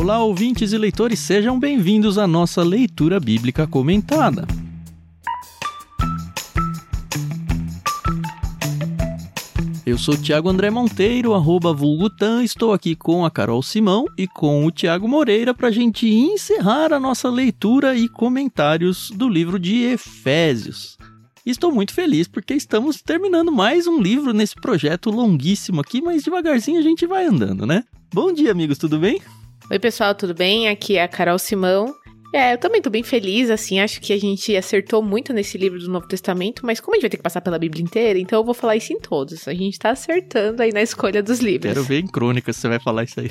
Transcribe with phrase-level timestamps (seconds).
[0.00, 4.46] Olá, ouvintes e leitores, sejam bem-vindos à nossa leitura bíblica comentada.
[9.84, 14.64] Eu sou Tiago André Monteiro, arroba Vulgutan, estou aqui com a Carol Simão e com
[14.64, 19.82] o Tiago Moreira para a gente encerrar a nossa leitura e comentários do livro de
[19.82, 20.96] Efésios.
[21.44, 26.78] Estou muito feliz porque estamos terminando mais um livro nesse projeto longuíssimo aqui, mas devagarzinho
[26.78, 27.84] a gente vai andando, né?
[28.14, 29.20] Bom dia, amigos, tudo bem?
[29.70, 30.68] Oi, pessoal, tudo bem?
[30.68, 31.94] Aqui é a Carol Simão.
[32.34, 35.78] É, eu também tô bem feliz, assim, acho que a gente acertou muito nesse livro
[35.78, 38.40] do Novo Testamento, mas como a gente vai ter que passar pela Bíblia inteira, então
[38.40, 39.46] eu vou falar isso em todos.
[39.46, 41.72] A gente tá acertando aí na escolha dos livros.
[41.72, 43.30] Quero ver em crônicas se você vai falar isso aí.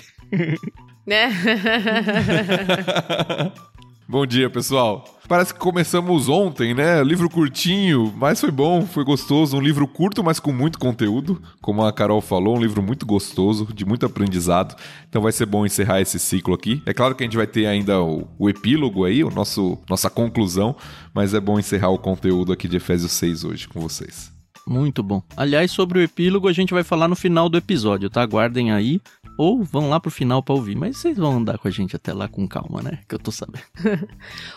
[1.05, 1.27] Né?
[4.12, 5.05] Bom dia, pessoal.
[5.27, 7.04] Parece que começamos ontem, né?
[7.04, 9.55] Livro curtinho, mas foi bom, foi gostoso.
[9.55, 11.40] Um livro curto, mas com muito conteúdo.
[11.62, 14.76] Como a Carol falou, um livro muito gostoso, de muito aprendizado.
[15.07, 16.82] Então vai ser bom encerrar esse ciclo aqui.
[16.88, 20.10] É claro que a gente vai ter ainda o, o epílogo aí, o nosso, nossa
[20.10, 20.76] conclusão,
[21.13, 24.32] mas é bom encerrar o conteúdo aqui de Efésios 6 hoje com vocês.
[24.70, 25.21] Muito bom.
[25.35, 28.21] Aliás, sobre o epílogo a gente vai falar no final do episódio, tá?
[28.21, 29.01] Aguardem aí
[29.40, 30.76] ou vão lá pro final para ouvir.
[30.76, 32.99] Mas vocês vão andar com a gente até lá com calma, né?
[33.07, 33.63] Que eu tô sabendo.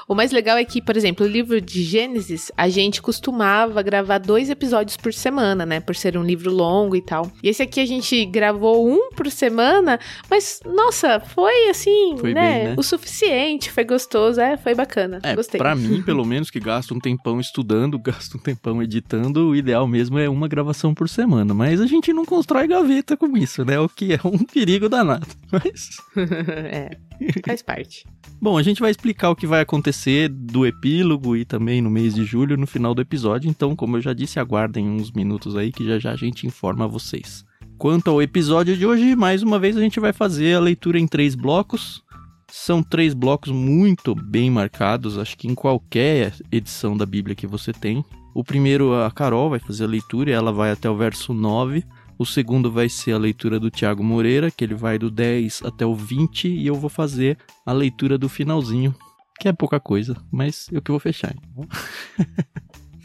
[0.09, 4.19] o mais legal é que, por exemplo, o livro de Gênesis, a gente costumava gravar
[4.19, 5.79] dois episódios por semana, né?
[5.79, 7.31] Por ser um livro longo e tal.
[7.45, 12.41] E esse aqui a gente gravou um por semana, mas, nossa, foi assim, foi né?
[12.41, 12.75] Bem, né?
[12.77, 15.21] O suficiente, foi gostoso, é, foi bacana.
[15.23, 15.59] É, Gostei.
[15.59, 19.87] Pra mim, pelo menos, que gasto um tempão estudando, gasto um tempão editando, o ideal
[19.87, 21.55] mesmo é uma gravação por semana.
[21.55, 23.79] Mas a gente não constrói gaveta com isso, né?
[23.79, 25.27] O que é um perigo perigo danado.
[25.53, 25.99] Mas.
[26.17, 26.97] é,
[27.45, 28.07] faz parte.
[28.41, 32.15] Bom, a gente vai explicar o que vai acontecer do epílogo e também no mês
[32.15, 33.49] de julho no final do episódio.
[33.49, 36.89] Então, como eu já disse, aguardem uns minutos aí que já já a gente informa
[36.89, 37.45] vocês.
[37.79, 41.07] Quanto ao episódio de hoje, mais uma vez a gente vai fazer a leitura em
[41.07, 42.03] três blocos.
[42.51, 47.73] São três blocos muito bem marcados, acho que em qualquer edição da Bíblia que você
[47.73, 48.05] tem.
[48.35, 51.85] O primeiro, a Carol vai fazer a leitura e ela vai até o verso 9.
[52.23, 55.85] O segundo vai ser a leitura do Tiago Moreira, que ele vai do 10 até
[55.85, 58.95] o 20, e eu vou fazer a leitura do finalzinho,
[59.41, 61.35] que é pouca coisa, mas eu que vou fechar.
[61.35, 61.67] Então.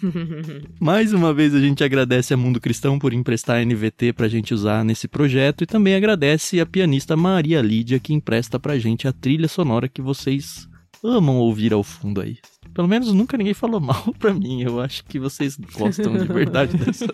[0.80, 4.54] Mais uma vez a gente agradece a Mundo Cristão por emprestar a NVT pra gente
[4.54, 9.12] usar nesse projeto e também agradece a pianista Maria Lídia que empresta pra gente a
[9.12, 10.70] trilha sonora que vocês
[11.04, 12.38] amam ouvir ao fundo aí.
[12.78, 14.62] Pelo menos nunca ninguém falou mal pra mim.
[14.62, 17.08] Eu acho que vocês gostam de verdade dessa.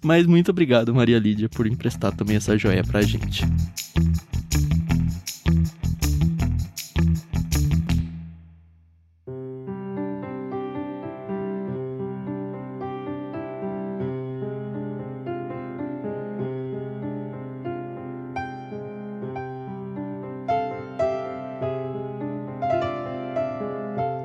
[0.00, 3.44] Mas muito obrigado, Maria Lídia, por emprestar também essa joia pra gente.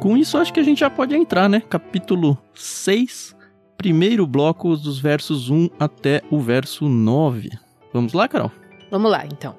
[0.05, 1.63] Com isso, acho que a gente já pode entrar, né?
[1.67, 3.35] Capítulo 6,
[3.75, 7.49] primeiro bloco dos versos 1 até o verso 9.
[7.91, 8.51] Vamos lá, Carol?
[8.91, 9.55] Vamos lá, então.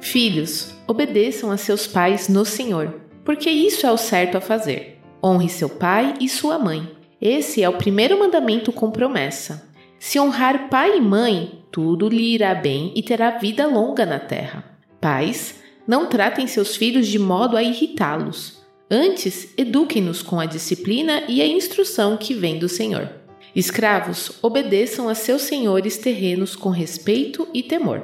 [0.00, 2.92] Filhos, obedeçam a seus pais no Senhor,
[3.24, 5.00] porque isso é o certo a fazer.
[5.22, 6.90] Honre seu pai e sua mãe.
[7.20, 9.70] Esse é o primeiro mandamento com promessa.
[10.00, 14.64] Se honrar pai e mãe, tudo lhe irá bem e terá vida longa na terra.
[14.98, 15.56] Pais,
[15.86, 18.62] não tratem seus filhos de modo a irritá-los.
[18.90, 23.10] Antes, eduquem-nos com a disciplina e a instrução que vem do Senhor.
[23.54, 28.02] Escravos, obedeçam a seus senhores terrenos com respeito e temor.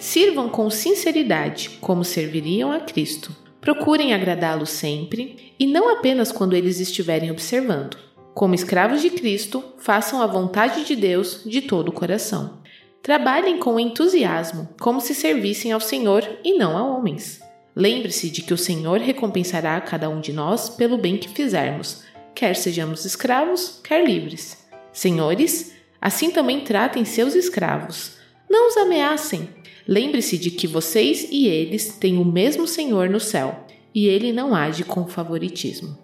[0.00, 3.30] Sirvam com sinceridade, como serviriam a Cristo.
[3.60, 7.96] Procurem agradá-lo sempre e não apenas quando eles estiverem observando.
[8.34, 12.61] Como escravos de Cristo, façam a vontade de Deus de todo o coração.
[13.02, 17.40] Trabalhem com entusiasmo, como se servissem ao Senhor e não a homens.
[17.74, 22.04] Lembre-se de que o Senhor recompensará a cada um de nós pelo bem que fizermos,
[22.32, 24.64] quer sejamos escravos, quer livres.
[24.92, 28.18] Senhores, assim também tratem seus escravos.
[28.48, 29.48] Não os ameacem.
[29.88, 34.54] Lembre-se de que vocês e eles têm o mesmo Senhor no céu, e ele não
[34.54, 35.98] age com favoritismo.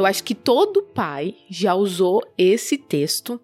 [0.00, 3.38] Eu acho que todo pai já usou esse texto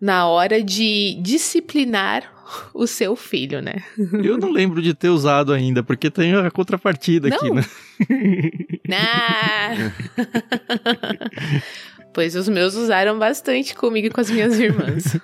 [0.00, 2.32] na hora de disciplinar
[2.72, 3.74] o seu filho, né?
[4.24, 7.36] Eu não lembro de ter usado ainda, porque tem a contrapartida não.
[7.36, 7.62] aqui, né?
[8.90, 9.92] Ah.
[12.14, 15.14] pois os meus usaram bastante comigo e com as minhas irmãs.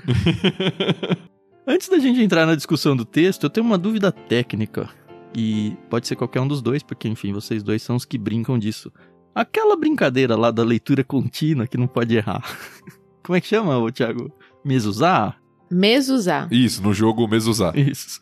[1.66, 4.90] Antes da gente entrar na discussão do texto, eu tenho uma dúvida técnica.
[5.34, 8.58] E pode ser qualquer um dos dois, porque enfim, vocês dois são os que brincam
[8.58, 8.92] disso.
[9.34, 12.42] Aquela brincadeira lá da leitura contínua que não pode errar.
[13.22, 14.32] Como é que chama, ô, Thiago?
[14.64, 15.34] Mezuzá?
[15.70, 16.46] Mesuzá.
[16.50, 17.72] Isso, no jogo Mezuzá.
[17.75, 18.20] Isso.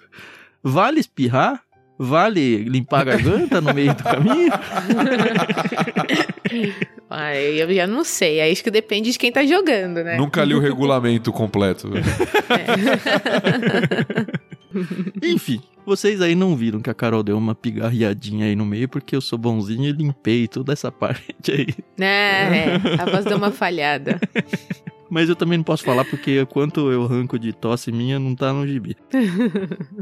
[0.63, 1.63] Vale espirrar?
[1.99, 4.53] Vale limpar a garganta no meio do caminho?
[7.15, 8.41] Ah, eu já não sei.
[8.41, 10.17] Aí acho que depende de quem tá jogando, né?
[10.17, 11.91] Nunca li o regulamento completo.
[15.23, 19.17] Enfim, vocês aí não viram que a Carol deu uma pigarreadinha aí no meio, porque
[19.17, 21.75] eu sou bonzinho e limpei toda essa parte aí.
[21.99, 24.21] É, é, a voz deu uma falhada.
[25.11, 28.51] Mas eu também não posso falar porque quanto eu arranco de tosse minha não tá
[28.51, 28.97] no gibi.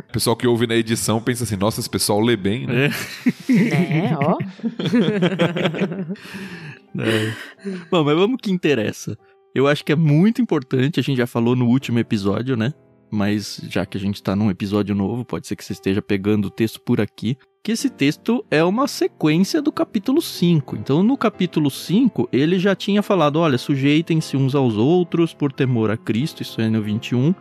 [0.08, 2.90] O pessoal que ouve na edição pensa assim, nossa, esse pessoal lê bem, né?
[3.48, 4.06] É.
[4.06, 4.38] É, ó.
[6.96, 7.34] É.
[7.90, 9.18] Bom, mas vamos que interessa.
[9.52, 12.72] Eu acho que é muito importante, a gente já falou no último episódio, né?
[13.10, 16.46] Mas já que a gente tá num episódio novo, pode ser que você esteja pegando
[16.46, 20.76] o texto por aqui, que esse texto é uma sequência do capítulo 5.
[20.76, 25.90] Então, no capítulo 5, ele já tinha falado: olha, sujeitem-se uns aos outros por temor
[25.90, 27.34] a Cristo, isso é no 21.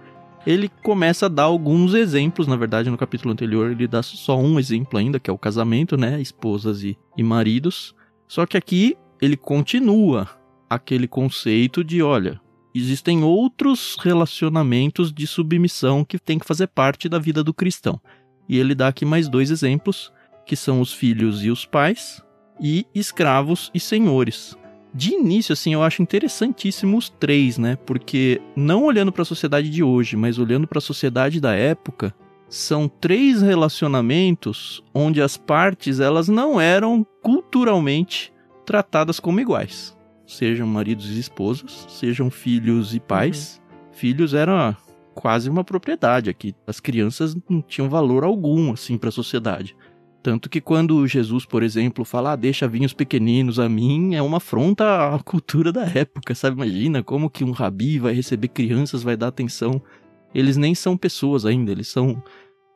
[0.46, 4.58] Ele começa a dar alguns exemplos, na verdade, no capítulo anterior ele dá só um
[4.58, 6.20] exemplo ainda, que é o casamento, né?
[6.22, 7.94] Esposas e, e maridos.
[8.28, 10.28] Só que aqui ele continua
[10.70, 12.40] aquele conceito de: olha,
[12.74, 18.00] existem outros relacionamentos de submissão que tem que fazer parte da vida do cristão.
[18.48, 20.12] E ele dá aqui mais dois exemplos,
[20.46, 22.24] que são os filhos e os pais,
[22.60, 24.58] e escravos e senhores.
[24.94, 27.78] De início, assim, eu acho interessantíssimo os três, né?
[27.86, 32.14] Porque não olhando para a sociedade de hoje, mas olhando para a sociedade da época,
[32.50, 38.34] são três relacionamentos onde as partes elas não eram culturalmente
[38.66, 39.96] tratadas como iguais.
[40.30, 43.60] Sejam maridos e esposas, sejam filhos e pais.
[43.92, 44.78] Filhos era
[45.16, 46.54] quase uma propriedade aqui.
[46.68, 49.76] As crianças não tinham valor algum assim para a sociedade.
[50.22, 54.22] Tanto que quando Jesus, por exemplo, fala, ah, deixa vir os pequeninos a mim, é
[54.22, 56.58] uma afronta à cultura da época, sabe?
[56.58, 59.82] Imagina como que um rabi vai receber crianças, vai dar atenção.
[60.32, 62.22] Eles nem são pessoas ainda, eles são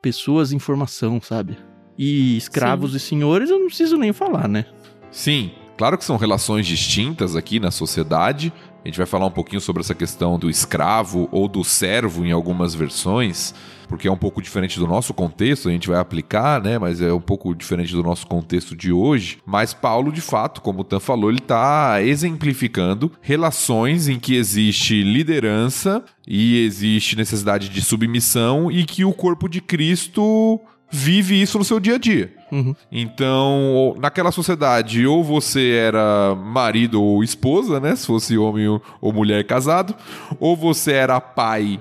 [0.01, 1.55] pessoas em formação, sabe?
[1.95, 4.65] E escravos e senhores eu não preciso nem falar, né?
[5.11, 8.53] Sim, claro que são relações distintas aqui na sociedade.
[8.83, 12.33] A gente vai falar um pouquinho sobre essa questão do escravo ou do servo em
[12.33, 13.55] algumas versões,
[13.87, 16.77] porque é um pouco diferente do nosso contexto, a gente vai aplicar, né?
[16.77, 19.37] Mas é um pouco diferente do nosso contexto de hoje.
[19.45, 25.01] Mas Paulo, de fato, como o Tan falou, ele está exemplificando relações em que existe
[25.01, 30.59] liderança e existe necessidade de submissão e que o corpo de Cristo
[30.95, 32.31] vive isso no seu dia a dia.
[32.51, 32.75] Uhum.
[32.91, 37.95] Então, naquela sociedade, ou você era marido ou esposa, né?
[37.95, 39.95] Se fosse homem ou mulher casado,
[40.39, 41.79] ou você era pai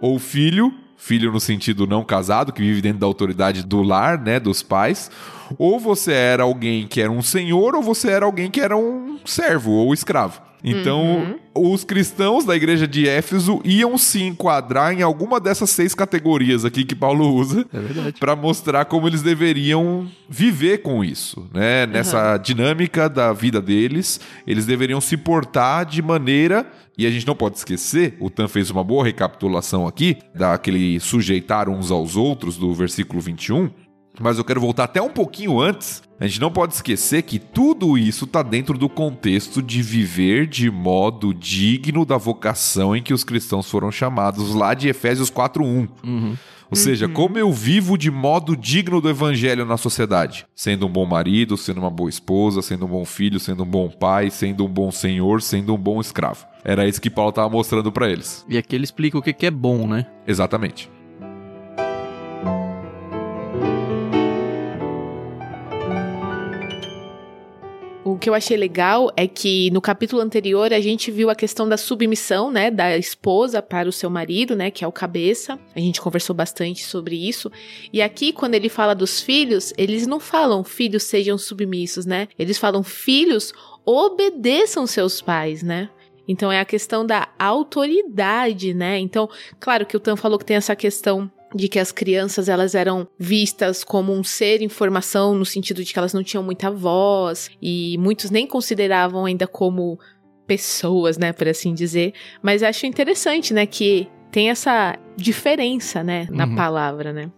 [0.00, 4.38] ou filho, filho no sentido não casado, que vive dentro da autoridade do lar, né,
[4.38, 5.10] dos pais,
[5.58, 9.18] ou você era alguém que era um senhor, ou você era alguém que era um
[9.24, 10.40] servo ou escravo.
[10.64, 16.64] Então, os cristãos da igreja de Éfeso iam se enquadrar em alguma dessas seis categorias
[16.64, 18.20] aqui que Paulo usa É verdade.
[18.20, 21.86] para mostrar como eles deveriam viver com isso, né?
[21.86, 26.66] Nessa dinâmica da vida deles, eles deveriam se portar de maneira
[26.96, 31.68] e a gente não pode esquecer, o Tan fez uma boa recapitulação aqui daquele sujeitar
[31.68, 33.70] uns aos outros do versículo 21,
[34.20, 36.02] mas eu quero voltar até um pouquinho antes.
[36.20, 40.70] A gente não pode esquecer que tudo isso está dentro do contexto de viver de
[40.70, 45.88] modo digno da vocação em que os cristãos foram chamados lá de Efésios 4:1.
[46.04, 46.36] Uhum.
[46.72, 50.46] Ou seja, como eu vivo de modo digno do evangelho na sociedade?
[50.56, 53.90] Sendo um bom marido, sendo uma boa esposa, sendo um bom filho, sendo um bom
[53.90, 56.46] pai, sendo um bom senhor, sendo um bom escravo.
[56.64, 58.42] Era isso que Paulo estava mostrando para eles.
[58.48, 60.06] E aqui ele explica o que que é bom, né?
[60.26, 60.88] Exatamente.
[68.12, 71.66] O que eu achei legal é que no capítulo anterior a gente viu a questão
[71.66, 75.58] da submissão, né, da esposa para o seu marido, né, que é o cabeça.
[75.74, 77.50] A gente conversou bastante sobre isso.
[77.90, 82.28] E aqui quando ele fala dos filhos, eles não falam filhos sejam submissos, né?
[82.38, 85.88] Eles falam filhos obedeçam seus pais, né?
[86.28, 88.98] Então é a questão da autoridade, né?
[88.98, 89.26] Então,
[89.58, 93.06] claro que o Tan falou que tem essa questão de que as crianças elas eram
[93.18, 97.50] vistas como um ser em formação no sentido de que elas não tinham muita voz
[97.60, 99.98] e muitos nem consideravam ainda como
[100.46, 102.12] pessoas, né, por assim dizer.
[102.42, 106.54] Mas acho interessante, né, que tem essa diferença, né, na Uhum.
[106.56, 107.30] palavra, né?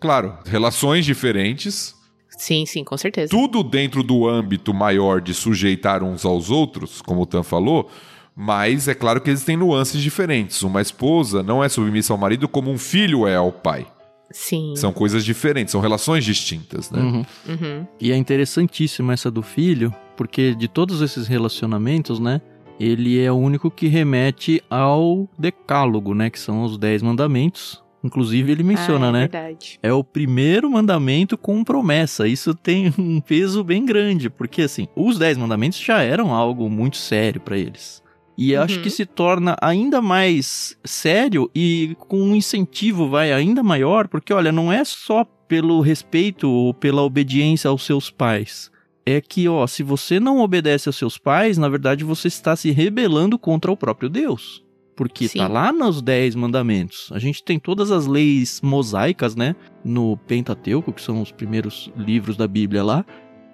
[0.00, 1.94] Claro, relações diferentes,
[2.38, 3.30] Sim, sim, com certeza.
[3.30, 7.88] tudo dentro do âmbito maior de sujeitar uns aos outros, como o Tan falou,
[8.36, 10.62] mas é claro que existem nuances diferentes.
[10.62, 13.86] Uma esposa não é submissa ao marido como um filho é ao pai.
[14.30, 14.74] Sim.
[14.76, 17.00] São coisas diferentes, são relações distintas, né?
[17.00, 17.26] Uhum.
[17.48, 17.86] Uhum.
[17.98, 22.42] E é interessantíssimo essa do filho, porque de todos esses relacionamentos, né?
[22.78, 26.28] Ele é o único que remete ao decálogo, né?
[26.28, 27.82] Que são os dez mandamentos.
[28.04, 29.20] Inclusive, ele menciona, ah, é né?
[29.20, 29.78] Verdade.
[29.82, 32.28] É o primeiro mandamento com promessa.
[32.28, 36.98] Isso tem um peso bem grande, porque assim, os dez mandamentos já eram algo muito
[36.98, 38.04] sério para eles.
[38.38, 38.82] E eu acho Uhum.
[38.82, 44.52] que se torna ainda mais sério e com um incentivo vai ainda maior, porque olha,
[44.52, 48.70] não é só pelo respeito ou pela obediência aos seus pais.
[49.06, 52.70] É que, ó, se você não obedece aos seus pais, na verdade você está se
[52.72, 54.64] rebelando contra o próprio Deus.
[54.96, 55.38] Porque Sim.
[55.38, 57.10] tá lá nos Dez Mandamentos.
[57.12, 59.54] A gente tem todas as leis mosaicas, né?
[59.84, 63.04] No Pentateuco, que são os primeiros livros da Bíblia lá.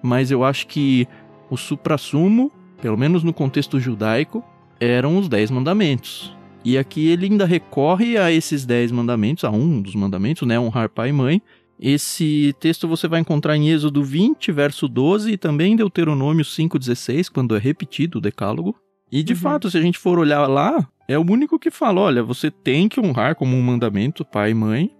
[0.03, 1.07] Mas eu acho que
[1.51, 4.43] o suprassumo, pelo menos no contexto judaico,
[4.91, 6.35] eram os Dez Mandamentos.
[6.65, 10.59] E aqui ele ainda recorre a esses Dez Mandamentos, a um dos mandamentos, né?
[10.59, 11.43] Honrar pai e mãe.
[11.81, 17.29] Esse texto você vai encontrar em Êxodo 20, verso 12, e também em Deuteronômio 5,16,
[17.29, 18.77] quando é repetido o decálogo.
[19.11, 19.39] E de Uhum.
[19.41, 22.89] fato, se a gente for olhar lá, é o único que fala: olha, você tem
[22.89, 24.91] que honrar como um mandamento pai e mãe,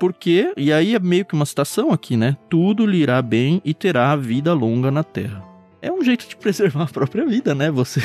[0.00, 2.36] porque, e aí é meio que uma citação aqui, né?
[2.50, 5.44] Tudo lhe irá bem e terá vida longa na terra.
[5.80, 7.70] É um jeito de preservar a própria vida, né?
[7.70, 8.02] Você,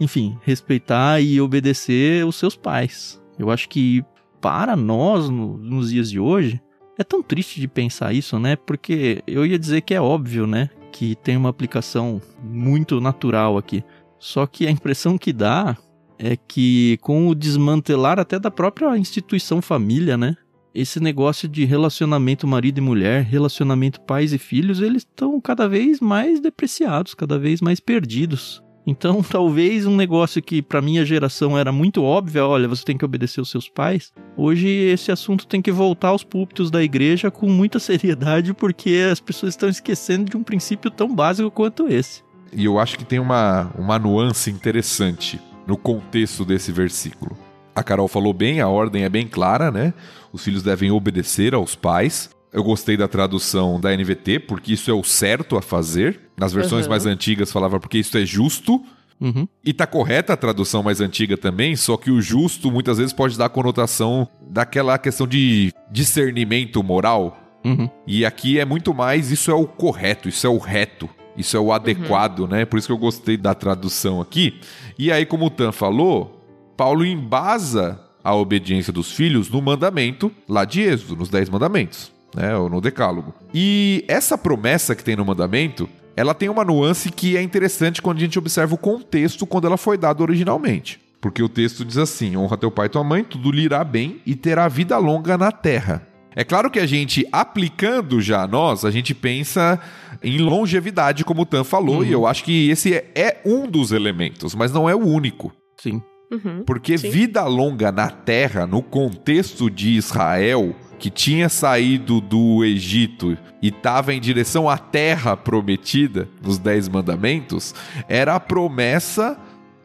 [0.00, 3.20] enfim, respeitar e obedecer os seus pais.
[3.38, 4.04] Eu acho que
[4.40, 6.60] para nós, no- nos dias de hoje,
[6.98, 8.56] é tão triste de pensar isso, né?
[8.56, 10.70] Porque eu ia dizer que é óbvio, né?
[10.92, 13.84] Que tem uma aplicação muito natural aqui.
[14.18, 15.76] Só que a impressão que dá
[16.18, 20.36] é que com o desmantelar até da própria instituição família, né?
[20.74, 26.00] Esse negócio de relacionamento marido e mulher, relacionamento pais e filhos, eles estão cada vez
[26.00, 28.62] mais depreciados, cada vez mais perdidos.
[28.86, 33.04] Então, talvez um negócio que pra minha geração era muito óbvio, olha, você tem que
[33.04, 34.12] obedecer os seus pais.
[34.36, 39.20] Hoje esse assunto tem que voltar aos púlpitos da igreja com muita seriedade, porque as
[39.20, 42.24] pessoas estão esquecendo de um princípio tão básico quanto esse.
[42.52, 47.36] E eu acho que tem uma, uma nuance interessante no contexto desse versículo.
[47.74, 49.92] A Carol falou bem, a ordem é bem clara, né?
[50.32, 52.30] Os filhos devem obedecer aos pais.
[52.56, 56.18] Eu gostei da tradução da NVT, porque isso é o certo a fazer.
[56.38, 56.90] Nas versões Uhum.
[56.90, 58.82] mais antigas falava porque isso é justo.
[59.20, 59.46] Uhum.
[59.62, 63.36] E tá correta a tradução mais antiga também, só que o justo muitas vezes pode
[63.36, 67.38] dar a conotação daquela questão de discernimento moral.
[67.62, 67.90] Uhum.
[68.06, 71.60] E aqui é muito mais, isso é o correto, isso é o reto, isso é
[71.60, 72.64] o adequado, né?
[72.64, 74.60] Por isso que eu gostei da tradução aqui.
[74.98, 76.42] E aí, como o Tan falou,
[76.74, 82.56] Paulo embasa a obediência dos filhos no mandamento lá de Êxodo, nos Dez Mandamentos, né?
[82.56, 83.34] Ou no Decálogo.
[83.52, 88.18] E essa promessa que tem no mandamento, ela tem uma nuance que é interessante quando
[88.18, 91.00] a gente observa o contexto quando ela foi dada originalmente.
[91.20, 94.20] Porque o texto diz assim: honra teu pai e tua mãe, tudo lhe irá bem
[94.26, 96.06] e terá vida longa na terra.
[96.38, 99.80] É claro que a gente, aplicando já a nós, a gente pensa
[100.22, 103.90] em longevidade, como o Tan falou, e eu acho que esse é, é um dos
[103.90, 105.50] elementos, mas não é o único.
[105.78, 106.02] Sim.
[106.30, 106.62] Uhum.
[106.66, 107.08] Porque Sim.
[107.08, 114.14] vida longa na terra, no contexto de Israel, que tinha saído do Egito e estava
[114.14, 117.74] em direção à terra prometida, nos Dez Mandamentos,
[118.08, 119.38] era a promessa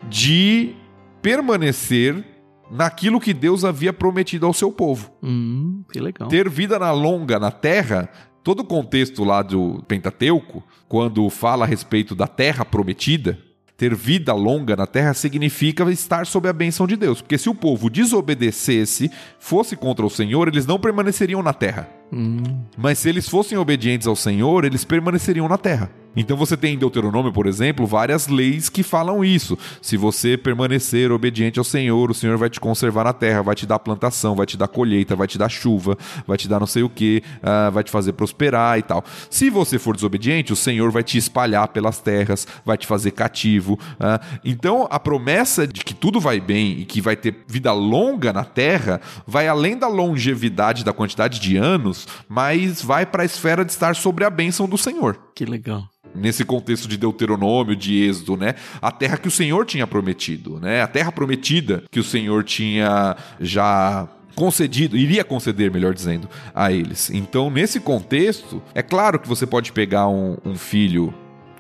[0.09, 0.75] de
[1.21, 2.23] permanecer
[2.71, 5.11] naquilo que Deus havia prometido ao seu povo.
[5.21, 6.29] Hum, que legal.
[6.29, 8.09] Ter vida na longa na terra,
[8.43, 13.37] todo o contexto lá do Pentateuco, quando fala a respeito da terra prometida,
[13.81, 17.19] ter vida longa na terra significa estar sob a bênção de Deus.
[17.19, 19.09] Porque se o povo desobedecesse,
[19.39, 22.00] fosse contra o Senhor, eles não permaneceriam na terra.
[22.13, 22.43] Hum,
[22.77, 25.89] Mas se eles fossem obedientes ao Senhor, eles permaneceriam na terra.
[26.13, 29.57] Então você tem em Deuteronômio, por exemplo, várias leis que falam isso.
[29.81, 33.65] Se você permanecer obediente ao Senhor, o Senhor vai te conservar na terra, vai te
[33.65, 36.83] dar plantação, vai te dar colheita, vai te dar chuva, vai te dar não sei
[36.83, 37.23] o que,
[37.71, 39.05] vai te fazer prosperar e tal.
[39.29, 43.79] Se você for desobediente, o Senhor vai te espalhar pelas terras, vai te fazer cativo.
[43.97, 44.19] ah.
[44.43, 48.43] Então a promessa de que tudo vai bem e que vai ter vida longa na
[48.43, 53.71] terra vai além da longevidade da quantidade de anos, mas vai para a esfera de
[53.71, 55.87] estar sobre a bênção do Senhor que legal.
[56.13, 58.55] nesse contexto de Deuteronômio, de Êxodo, né?
[58.81, 60.81] A terra que o Senhor tinha prometido, né?
[60.81, 67.09] A terra prometida que o Senhor tinha já concedido, iria conceder, melhor dizendo, a eles.
[67.09, 71.13] Então, nesse contexto, é claro que você pode pegar um, um filho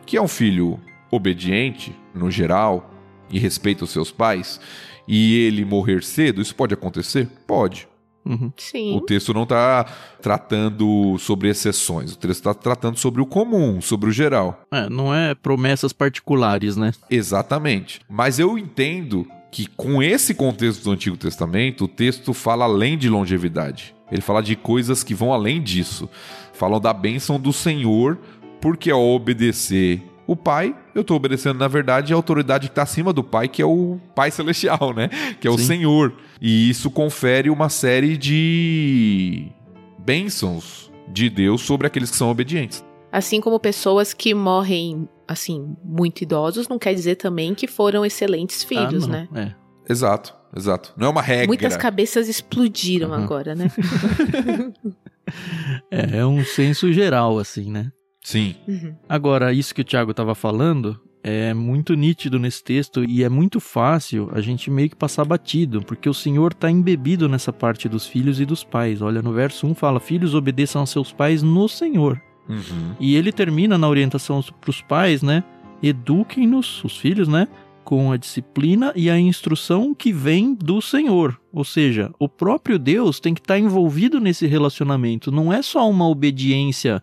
[0.05, 0.79] que é um filho
[1.09, 2.93] obediente, no geral,
[3.29, 4.59] e respeita os seus pais,
[5.07, 7.27] e ele morrer cedo, isso pode acontecer?
[7.45, 7.87] Pode.
[8.25, 8.51] Uhum.
[8.57, 8.95] Sim.
[8.95, 9.85] O texto não está
[10.21, 14.63] tratando sobre exceções, o texto está tratando sobre o comum, sobre o geral.
[14.71, 16.91] É, não é promessas particulares, né?
[17.09, 17.99] Exatamente.
[18.09, 23.09] Mas eu entendo que com esse contexto do Antigo Testamento, o texto fala além de
[23.09, 23.93] longevidade.
[24.11, 26.09] Ele fala de coisas que vão além disso.
[26.53, 28.17] Falam da bênção do Senhor,
[28.61, 33.11] porque ao obedecer o Pai, eu estou obedecendo, na verdade, a autoridade que está acima
[33.11, 35.09] do Pai, que é o Pai Celestial, né?
[35.39, 35.65] Que é o Sim.
[35.65, 36.13] Senhor.
[36.41, 39.47] E isso confere uma série de
[39.99, 42.83] bênçãos de Deus sobre aqueles que são obedientes.
[43.11, 48.63] Assim como pessoas que morrem, assim, muito idosos, não quer dizer também que foram excelentes
[48.63, 49.27] filhos, Ah, né?
[49.35, 49.91] É.
[49.91, 50.93] Exato, exato.
[50.95, 51.47] Não é uma regra.
[51.47, 53.15] Muitas cabeças explodiram Uhum.
[53.15, 53.69] agora, né?
[55.89, 57.91] É, é um senso geral, assim, né?
[58.23, 58.55] Sim.
[58.67, 58.95] Uhum.
[59.09, 63.59] Agora, isso que o Thiago estava falando é muito nítido nesse texto e é muito
[63.59, 68.07] fácil a gente meio que passar batido, porque o Senhor está embebido nessa parte dos
[68.07, 69.01] filhos e dos pais.
[69.01, 72.21] Olha, no verso 1 fala: Filhos obedeçam a seus pais no Senhor.
[72.49, 72.95] Uhum.
[72.99, 75.43] E ele termina na orientação para os pais, né?
[75.81, 77.47] Eduquem-nos, os filhos, né?
[77.83, 81.39] Com a disciplina e a instrução que vem do Senhor.
[81.51, 85.31] Ou seja, o próprio Deus tem que estar envolvido nesse relacionamento.
[85.31, 87.01] Não é só uma obediência,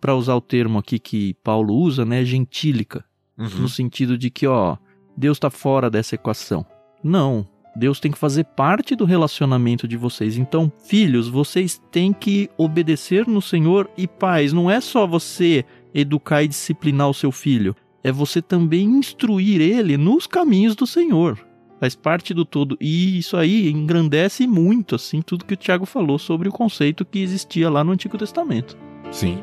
[0.00, 2.24] para usar o termo aqui que Paulo usa, né?
[2.24, 3.04] Gentílica.
[3.36, 3.48] Uhum.
[3.60, 4.76] No sentido de que, ó,
[5.16, 6.64] Deus está fora dessa equação.
[7.02, 7.46] Não.
[7.76, 10.36] Deus tem que fazer parte do relacionamento de vocês.
[10.36, 14.52] Então, filhos, vocês têm que obedecer no Senhor e pais.
[14.52, 15.64] Não é só você
[15.94, 21.38] educar e disciplinar o seu filho, é você também instruir ele nos caminhos do Senhor.
[21.80, 22.76] Faz parte do todo.
[22.80, 27.20] E isso aí engrandece muito, assim, tudo que o Tiago falou sobre o conceito que
[27.20, 28.76] existia lá no Antigo Testamento.
[29.12, 29.38] Sim.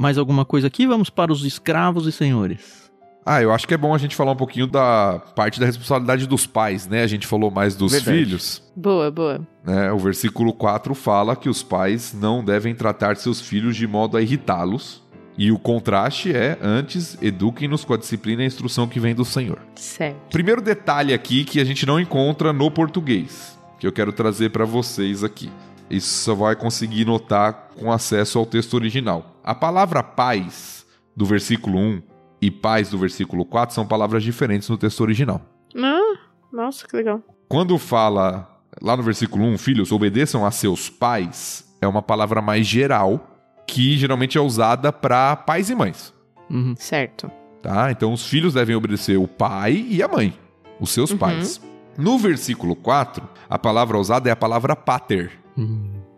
[0.00, 0.86] Mais alguma coisa aqui?
[0.86, 2.90] Vamos para os escravos e senhores.
[3.24, 6.26] Ah, eu acho que é bom a gente falar um pouquinho da parte da responsabilidade
[6.26, 7.02] dos pais, né?
[7.02, 8.16] A gente falou mais dos Verdade.
[8.16, 8.62] filhos.
[8.74, 9.46] Boa, boa.
[9.62, 9.92] né?
[9.92, 14.22] O versículo 4 fala que os pais não devem tratar seus filhos de modo a
[14.22, 15.02] irritá-los.
[15.36, 19.26] E o contraste é, antes, eduquem-nos com a disciplina e a instrução que vem do
[19.26, 19.58] Senhor.
[19.74, 20.30] Certo.
[20.30, 24.64] Primeiro detalhe aqui que a gente não encontra no português, que eu quero trazer para
[24.64, 25.50] vocês aqui.
[25.90, 29.36] Isso só vai conseguir notar com acesso ao texto original.
[29.42, 32.02] A palavra pais do versículo 1
[32.40, 35.40] e pais do versículo 4 são palavras diferentes no texto original.
[35.76, 36.16] Ah,
[36.52, 37.20] nossa, que legal.
[37.48, 38.48] Quando fala
[38.80, 43.26] lá no versículo 1, filhos, obedeçam a seus pais, é uma palavra mais geral
[43.66, 46.14] que geralmente é usada para pais e mães.
[46.48, 46.74] Uhum.
[46.76, 47.30] Certo.
[47.62, 47.90] tá?
[47.90, 50.32] Então os filhos devem obedecer o pai e a mãe,
[50.80, 51.18] os seus Uhum.
[51.18, 51.60] pais.
[51.98, 55.32] No versículo 4, a palavra usada é a palavra pater,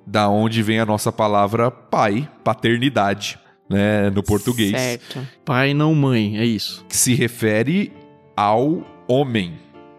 [0.06, 5.26] Da onde vem a nossa palavra pai, paternidade, né, no português, Certo.
[5.44, 6.84] Pai, não mãe, é isso.
[6.88, 7.92] que se refere
[8.36, 9.54] ao homem.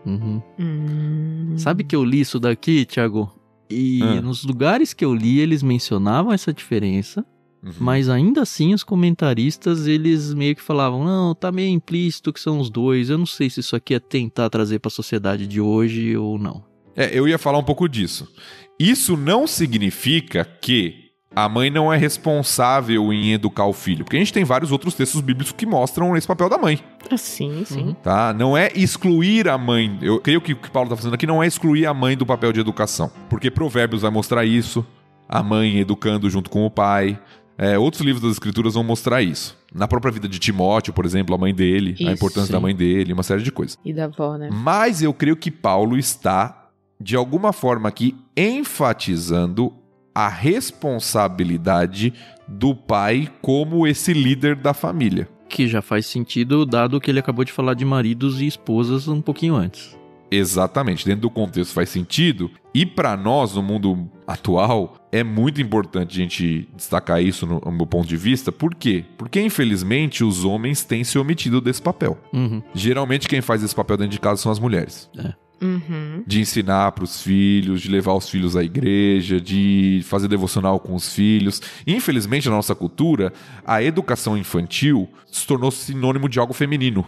[0.05, 0.41] Uhum.
[0.59, 1.53] Hum.
[1.57, 3.31] Sabe que eu li isso daqui, Thiago?
[3.69, 4.21] E Ah.
[4.21, 7.25] nos lugares que eu li, eles mencionavam essa diferença,
[7.63, 7.71] Uhum.
[7.79, 12.59] mas ainda assim os comentaristas, eles meio que falavam, não, tá meio implícito que são
[12.59, 16.15] os dois, eu não sei se isso aqui é tentar trazer pra sociedade de hoje
[16.17, 16.63] ou não.
[16.95, 18.27] É, eu ia falar um pouco disso.
[18.83, 24.19] Isso não significa que a mãe não é responsável em educar o filho, porque a
[24.19, 26.79] gente tem vários outros textos bíblicos que mostram esse papel da mãe.
[27.09, 27.81] Ah, sim, sim.
[27.81, 27.93] Uhum.
[27.93, 28.33] tá?
[28.33, 29.97] Não é excluir a mãe.
[30.01, 32.25] Eu creio que o que Paulo está fazendo aqui não é excluir a mãe do
[32.25, 33.09] papel de educação.
[33.29, 34.85] Porque Provérbios vai mostrar isso,
[35.29, 37.17] a mãe educando junto com o pai.
[37.57, 39.57] É, outros livros das escrituras vão mostrar isso.
[39.73, 42.63] Na própria vida de Timóteo, por exemplo, a mãe dele, a Isso, importância da sim.
[42.63, 43.77] mãe dele, uma série de coisas.
[43.85, 44.49] E da avó, né?
[44.51, 46.62] Mas eu creio que Paulo está,
[46.99, 49.73] de alguma forma aqui, enfatizando
[50.13, 52.13] a responsabilidade
[52.47, 55.27] do pai como esse líder da família.
[55.49, 59.21] Que já faz sentido, dado que ele acabou de falar de maridos e esposas um
[59.21, 59.97] pouquinho antes.
[60.31, 62.49] Exatamente, dentro do contexto faz sentido.
[62.73, 67.71] E para nós, no mundo atual, é muito importante a gente destacar isso no, no
[67.71, 68.51] meu ponto de vista.
[68.51, 69.05] Por quê?
[69.15, 72.17] Porque, infelizmente, os homens têm se omitido desse papel.
[72.33, 72.63] Uhum.
[72.73, 75.07] Geralmente, quem faz esse papel dentro de casa são as mulheres.
[75.61, 76.23] Uhum.
[76.27, 80.93] De ensinar para os filhos, de levar os filhos à igreja, de fazer devocional com
[80.95, 81.61] os filhos.
[81.87, 83.31] Infelizmente, na nossa cultura,
[83.65, 87.05] a educação infantil se tornou sinônimo de algo feminino.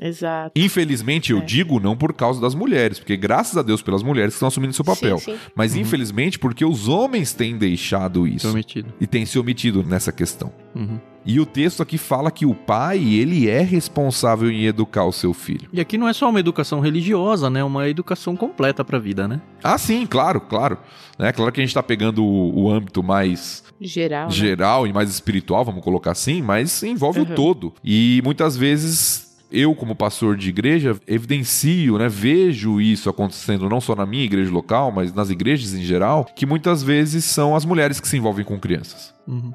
[0.00, 0.50] Exato.
[0.56, 1.42] Infelizmente, eu É.
[1.42, 4.72] digo não por causa das mulheres, porque graças a Deus pelas mulheres que estão assumindo
[4.72, 5.18] seu papel.
[5.18, 5.38] Sim, sim.
[5.54, 5.80] Mas Uhum.
[5.82, 8.92] infelizmente porque os homens têm deixado isso Prometido.
[9.00, 10.52] e têm se omitido nessa questão.
[10.74, 10.98] Uhum.
[11.24, 15.34] E o texto aqui fala que o pai, ele é responsável em educar o seu
[15.34, 15.68] filho.
[15.72, 17.62] E aqui não é só uma educação religiosa, né?
[17.62, 19.40] Uma educação completa pra vida, né?
[19.62, 20.78] Ah, sim, claro, claro.
[21.18, 24.26] É claro que a gente está pegando o, o âmbito mais Geral.
[24.28, 24.32] né?
[24.32, 27.34] geral e mais espiritual, vamos colocar assim, mas envolve o Uhum.
[27.34, 27.72] todo.
[27.84, 33.94] E muitas vezes eu, como pastor de igreja, evidencio, né, vejo isso acontecendo não só
[33.94, 38.00] na minha igreja local, mas nas igrejas em geral, que muitas vezes são as mulheres
[38.00, 39.14] que se envolvem com crianças,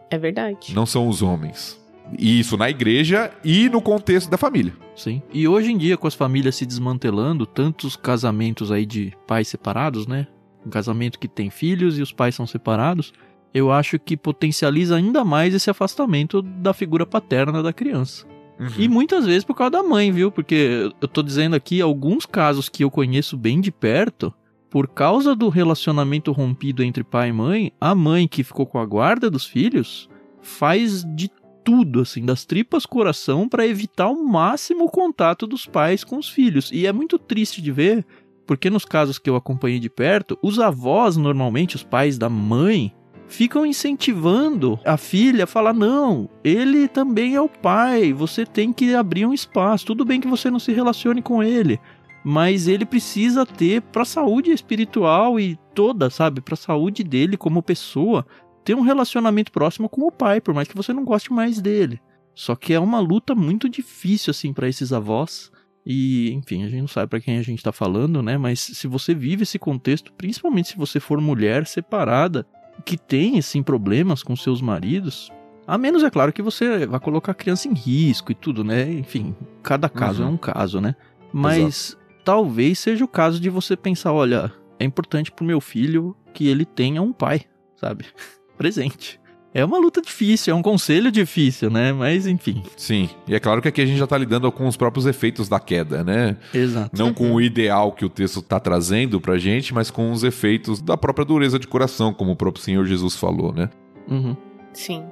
[0.10, 0.73] É verdade.
[0.75, 1.79] não são os homens.
[2.19, 4.73] Isso na igreja e no contexto da família.
[4.95, 5.23] Sim.
[5.34, 10.05] E hoje em dia, com as famílias se desmantelando, tantos casamentos aí de pais separados,
[10.05, 10.27] né?
[10.63, 13.12] Um casamento que tem filhos e os pais são separados,
[13.53, 18.25] eu acho que potencializa ainda mais esse afastamento da figura paterna da criança.
[18.59, 18.67] Uhum.
[18.77, 20.31] E muitas vezes por causa da mãe, viu?
[20.31, 24.33] Porque eu tô dizendo aqui alguns casos que eu conheço bem de perto,
[24.69, 28.85] por causa do relacionamento rompido entre pai e mãe, a mãe que ficou com a
[28.85, 30.09] guarda dos filhos
[30.41, 31.29] faz de
[31.63, 36.29] tudo, assim, das tripas coração para evitar ao máximo o contato dos pais com os
[36.29, 36.71] filhos.
[36.71, 38.05] E é muito triste de ver,
[38.45, 42.93] porque nos casos que eu acompanhei de perto, os avós, normalmente, os pais da mãe,
[43.27, 48.93] ficam incentivando a filha a falar: não, ele também é o pai, você tem que
[48.93, 49.85] abrir um espaço.
[49.85, 51.79] Tudo bem que você não se relacione com ele,
[52.23, 57.38] mas ele precisa ter para a saúde espiritual e toda, sabe, para a saúde dele
[57.38, 58.25] como pessoa,
[58.63, 61.99] ter um relacionamento próximo com o pai, por mais que você não goste mais dele.
[62.33, 65.51] Só que é uma luta muito difícil assim para esses avós.
[65.85, 68.38] E, enfim, a gente não sabe para quem a gente tá falando, né?
[68.38, 72.45] Mas se você vive esse contexto, principalmente se você for mulher separada,
[72.83, 75.31] que tem assim problemas com seus maridos,
[75.67, 78.91] a menos é claro que você vai colocar a criança em risco e tudo, né?
[78.91, 80.29] Enfim, cada caso Uhum.
[80.29, 80.95] é um caso, né?
[81.33, 86.47] Mas talvez seja o caso de você pensar, olha, é importante pro meu filho que
[86.47, 87.41] ele tenha um pai,
[87.75, 88.05] sabe?
[88.57, 89.19] Presente.
[89.55, 91.93] É uma luta difícil, é um conselho difícil, né?
[91.93, 93.09] Mas enfim, Sim.
[93.25, 95.61] E é claro que aqui a gente já tá lidando com os próprios efeitos da
[95.61, 96.35] queda, né?
[96.53, 96.91] exato.
[96.93, 100.81] Não com o ideal que o texto tá trazendo pra gente, mas com os efeitos
[100.81, 103.69] da própria dureza de coração, como o próprio Senhor Jesus falou, né?
[104.09, 104.35] Uhum.
[104.73, 105.05] Sim.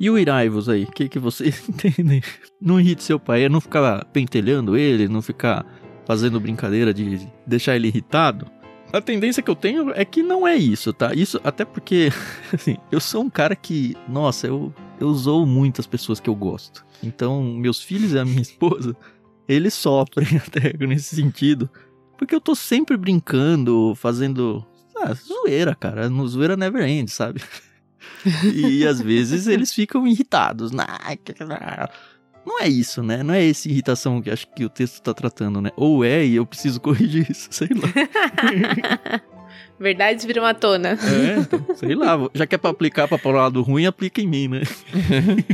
[0.00, 2.20] E o Iraivos aí, o que, que vocês entendem?
[2.60, 5.64] Não irrite seu pai, é não ficar pentelhando ele, não ficar
[6.08, 8.50] fazendo brincadeira de deixar ele irritado.
[8.90, 11.12] A tendência que eu tenho é que não é isso, tá?
[11.12, 12.10] Isso até porque,
[12.50, 16.82] assim, eu sou um cara que, nossa, eu, eu zoo muitas pessoas que eu gosto.
[17.02, 18.96] Então, meus filhos e a minha esposa,
[19.46, 21.68] eles sofrem até nesse sentido.
[22.16, 24.66] Porque eu tô sempre brincando, fazendo.
[24.96, 26.08] Ah, zoeira, cara.
[26.08, 27.42] No zoeira never end, sabe?
[28.42, 30.72] E às vezes eles ficam irritados.
[32.46, 33.22] Não é isso, né?
[33.22, 35.70] Não é essa irritação que acho que o texto tá tratando, né?
[35.76, 39.20] Ou é e eu preciso corrigir isso, sei lá.
[39.78, 40.90] Verdades viram à tona.
[40.90, 42.18] É, então, sei lá.
[42.34, 44.62] Já que é pra aplicar pra pro lado ruim, aplica em mim, né?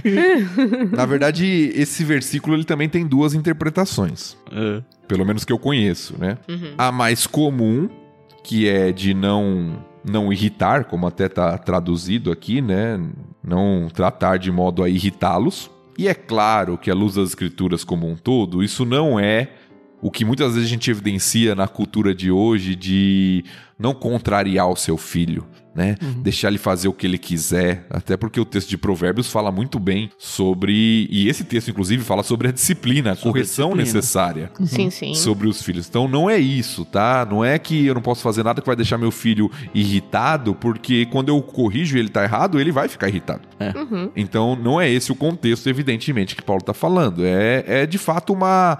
[0.97, 4.35] Na verdade, esse versículo ele também tem duas interpretações.
[4.51, 4.83] É.
[5.07, 6.38] Pelo menos que eu conheço, né?
[6.49, 6.73] Uhum.
[6.79, 7.88] A mais comum,
[8.42, 13.01] que é de não não irritar, como até tá traduzido aqui, né?
[13.42, 15.70] Não tratar de modo a irritá-los.
[15.96, 19.50] E é claro que à luz das escrituras como um todo, isso não é
[20.02, 23.44] o que muitas vezes a gente evidencia na cultura de hoje de
[23.78, 25.97] não contrariar o seu filho, né?
[26.03, 26.23] Uhum.
[26.23, 29.79] Deixar ele fazer o que ele quiser, até porque o texto de Provérbios fala muito
[29.79, 33.85] bem sobre e esse texto inclusive fala sobre a disciplina, a correção disciplina.
[33.85, 35.15] necessária Sim, sim.
[35.15, 35.89] sobre os filhos.
[35.89, 37.27] Então não é isso, tá?
[37.29, 41.07] Não é que eu não posso fazer nada que vai deixar meu filho irritado, porque
[41.07, 43.43] quando eu corrijo e ele tá errado, ele vai ficar irritado.
[43.61, 44.11] Uhum.
[44.15, 47.25] Então não é esse o contexto, evidentemente, que Paulo tá falando.
[47.25, 48.79] É, é de fato uma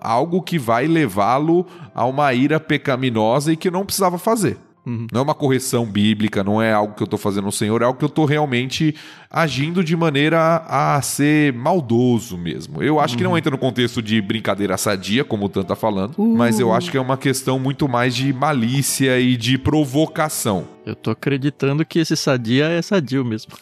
[0.00, 4.58] algo que vai levá-lo a uma ira pecaminosa e que não precisava fazer.
[4.86, 5.08] Uhum.
[5.12, 7.84] Não é uma correção bíblica, não é algo que eu tô fazendo no Senhor, é
[7.84, 8.94] algo que eu tô realmente
[9.28, 12.80] agindo de maneira a ser maldoso mesmo.
[12.80, 16.14] Eu acho que não entra no contexto de brincadeira sadia, como o Tan tá falando,
[16.18, 20.68] mas eu acho que é uma questão muito mais de malícia e de provocação.
[20.86, 23.54] Eu tô acreditando que esse sadia é sadio mesmo.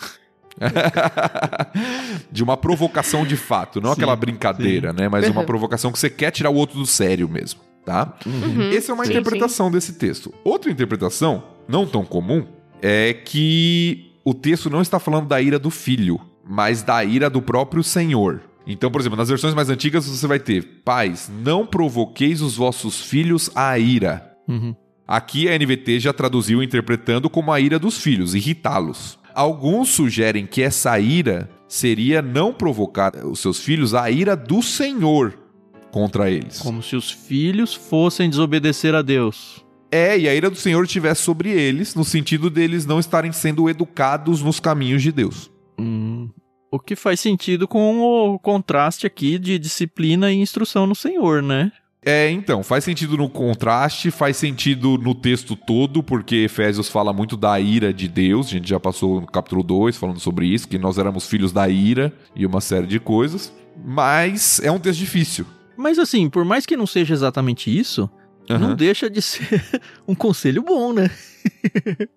[2.30, 5.08] de uma provocação de fato, não Sim, aquela brincadeira, né?
[5.08, 8.16] Mas uma provocação que você quer tirar o outro do sério mesmo, tá?
[8.26, 8.70] Uhum.
[8.70, 10.32] Essa é uma Sim, interpretação desse texto.
[10.42, 12.46] Outra interpretação, não tão comum,
[12.80, 17.42] é que o texto não está falando da ira do filho, mas da ira do
[17.42, 18.42] próprio Senhor.
[18.66, 23.02] Então, por exemplo, nas versões mais antigas você vai ter: Pais, não provoqueis os vossos
[23.02, 24.32] filhos à ira.
[24.48, 24.74] Uhum.
[25.06, 29.18] Aqui a NVT já traduziu interpretando como a ira dos filhos, irritá-los.
[29.34, 35.43] Alguns sugerem que essa ira seria não provocar os seus filhos a ira do Senhor
[35.94, 36.58] contra eles.
[36.58, 39.64] Como se os filhos fossem desobedecer a Deus.
[39.92, 43.70] É, e a ira do Senhor estivesse sobre eles, no sentido deles não estarem sendo
[43.70, 45.48] educados nos caminhos de Deus.
[45.78, 46.28] Hum,
[46.68, 51.70] o que faz sentido com o contraste aqui de disciplina e instrução no Senhor, né?
[52.04, 57.36] É, então, faz sentido no contraste, faz sentido no texto todo, porque Efésios fala muito
[57.36, 60.76] da ira de Deus, a gente já passou no capítulo 2 falando sobre isso, que
[60.76, 65.46] nós éramos filhos da ira e uma série de coisas, mas é um texto difícil.
[65.76, 68.08] Mas assim, por mais que não seja exatamente isso,
[68.48, 68.76] não Aham.
[68.76, 69.62] deixa de ser
[70.06, 71.10] um conselho bom, né?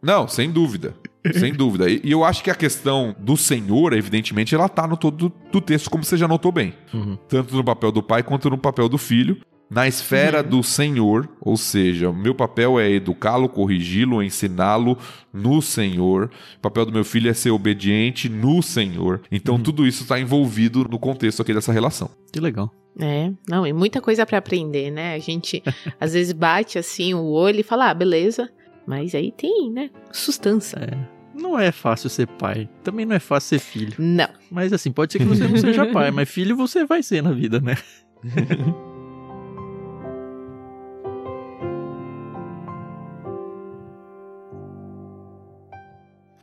[0.02, 0.96] Não, sem dúvida.
[1.34, 1.90] Sem dúvida.
[1.90, 5.90] E, eu acho que a questão do Senhor, evidentemente, ela tá no todo do texto,
[5.90, 6.74] como você já notou bem.
[6.94, 7.18] Uhum.
[7.28, 9.38] Tanto no papel do pai quanto no papel do filho.
[9.70, 10.50] Na esfera Uhum.
[10.50, 14.98] do Senhor, ou seja, o meu papel é educá-lo, corrigi-lo, ensiná-lo
[15.34, 16.32] no Senhor.
[16.58, 19.20] O papel do meu filho é ser obediente no Senhor.
[19.30, 22.10] Então tudo isso está envolvido no contexto aqui dessa relação.
[22.32, 22.72] Que legal.
[23.00, 25.14] É, não, e muita coisa pra aprender, né?
[25.14, 25.64] A gente
[26.00, 28.50] às vezes bate assim o olho e fala, ah, beleza.
[28.86, 29.90] Mas aí tem, né?
[30.12, 30.78] Sustância.
[30.80, 31.18] É.
[31.40, 32.68] Não é fácil ser pai.
[32.84, 33.94] Também não é fácil ser filho.
[34.00, 34.30] Não.
[34.50, 37.32] Mas assim, pode ser que você não seja pai, mas filho você vai ser na
[37.32, 37.76] vida, né?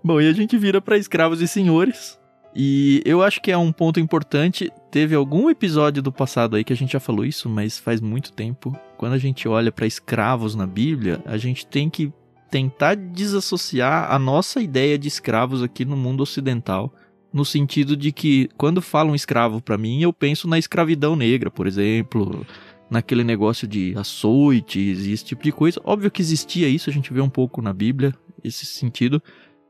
[0.04, 2.18] Bom, e a gente vira para escravos e senhores.
[2.54, 4.70] E eu acho que é um ponto importante.
[4.90, 8.32] Teve algum episódio do passado aí que a gente já falou isso, mas faz muito
[8.32, 8.78] tempo.
[8.96, 12.12] Quando a gente olha para escravos na Bíblia, a gente tem que
[12.50, 16.94] tentar desassociar a nossa ideia de escravos aqui no mundo ocidental,
[17.32, 21.66] no sentido de que quando falam escravo para mim, eu penso na escravidão negra, por
[21.66, 22.46] exemplo,
[22.88, 25.80] naquele negócio de açoites e esse tipo de coisa.
[25.82, 28.14] Óbvio que existia isso, a gente vê um pouco na Bíblia
[28.44, 29.20] esse sentido,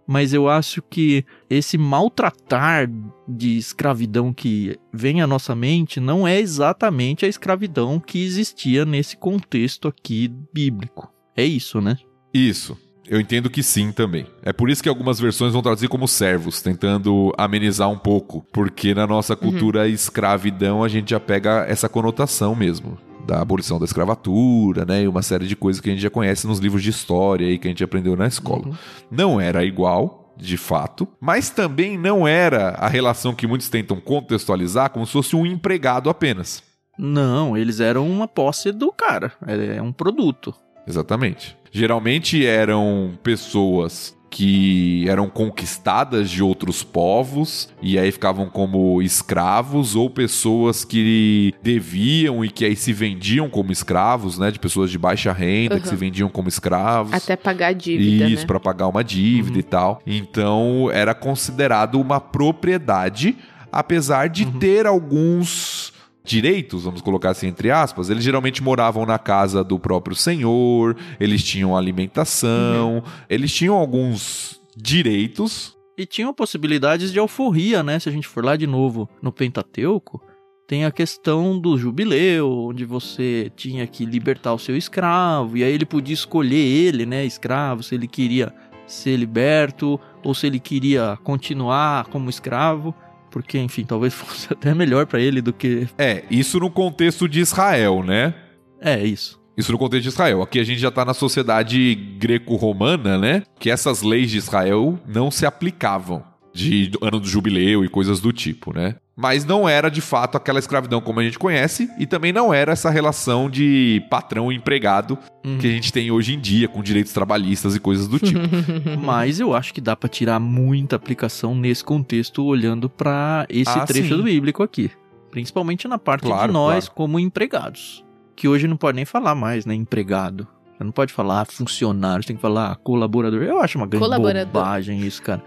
[0.06, 2.90] mas eu acho que esse maltratar
[3.26, 9.16] de escravidão que vem à nossa mente não é exatamente a escravidão que existia nesse
[9.16, 11.12] contexto aqui bíblico.
[11.36, 11.96] É isso, né?
[12.32, 12.78] Isso.
[13.06, 14.26] Eu entendo que sim também.
[14.42, 18.46] É por isso que algumas versões vão traduzir como servos, tentando amenizar um pouco.
[18.52, 22.98] Porque na nossa cultura escravidão a gente já pega essa conotação mesmo.
[23.26, 25.02] Da abolição da escravatura, né?
[25.02, 27.58] E uma série de coisas que a gente já conhece nos livros de história e
[27.58, 28.66] que a gente aprendeu na escola.
[28.66, 28.74] Uhum.
[29.10, 34.90] Não era igual, de fato, mas também não era a relação que muitos tentam contextualizar
[34.90, 36.62] como se fosse um empregado apenas.
[36.98, 39.32] Não, eles eram uma posse do cara.
[39.46, 40.54] É um produto.
[40.86, 41.56] Exatamente.
[41.72, 50.10] Geralmente eram pessoas que eram conquistadas de outros povos e aí ficavam como escravos ou
[50.10, 55.32] pessoas que deviam e que aí se vendiam como escravos, né, de pessoas de baixa
[55.32, 55.90] renda que Uhum.
[55.90, 57.12] se vendiam como escravos.
[57.12, 58.46] Até pagar dívida, Isso, né?
[58.48, 59.60] pra pagar uma dívida Uhum.
[59.60, 60.02] e tal.
[60.04, 63.36] Então, era considerado uma propriedade,
[63.70, 64.58] apesar de Uhum.
[64.58, 65.83] ter alguns
[66.24, 68.08] direitos, vamos colocar assim entre aspas.
[68.10, 73.02] Eles geralmente moravam na casa do próprio senhor, eles tinham alimentação, Uhum.
[73.28, 75.76] eles tinham alguns direitos.
[75.96, 77.98] E tinham possibilidades de alforria, né?
[78.00, 80.20] Se a gente for lá de novo no Pentateuco,
[80.66, 85.72] tem a questão do jubileu, onde você tinha que libertar o seu escravo, e aí
[85.72, 88.52] ele podia escolher ele, né, escravo, se ele queria
[88.86, 92.94] ser liberto ou se ele queria continuar como escravo,
[93.34, 97.40] porque enfim, talvez fosse até melhor pra ele do que É, isso no contexto de
[97.40, 98.32] Israel, né?
[98.80, 99.42] é isso.
[99.56, 100.42] Isso no contexto de Israel.
[100.42, 103.42] Aqui a gente já tá na sociedade greco-romana, né?
[103.58, 106.24] Que essas leis de Israel não se aplicavam.
[106.54, 108.94] De ano do jubileu e coisas do tipo, né?
[109.16, 112.72] Mas não era de fato aquela escravidão como a gente conhece, e também não era
[112.72, 115.58] essa relação de patrão e empregado Uhum.
[115.58, 118.40] que a gente tem hoje em dia, com direitos trabalhistas e coisas do tipo.
[119.02, 123.84] Mas eu acho que dá pra tirar muita aplicação nesse contexto olhando pra esse Ah,
[123.84, 124.22] trecho sim.
[124.22, 124.90] bíblico aqui,
[125.30, 126.94] principalmente na parte Claro, de nós claro.
[126.96, 128.04] como empregados,
[128.36, 130.46] que hoje não pode nem falar mais, né, empregado.
[130.76, 133.42] Você não pode falar funcionário, você tem que falar colaborador.
[133.42, 134.04] Eu acho uma grande
[134.46, 135.42] bobagem isso, cara.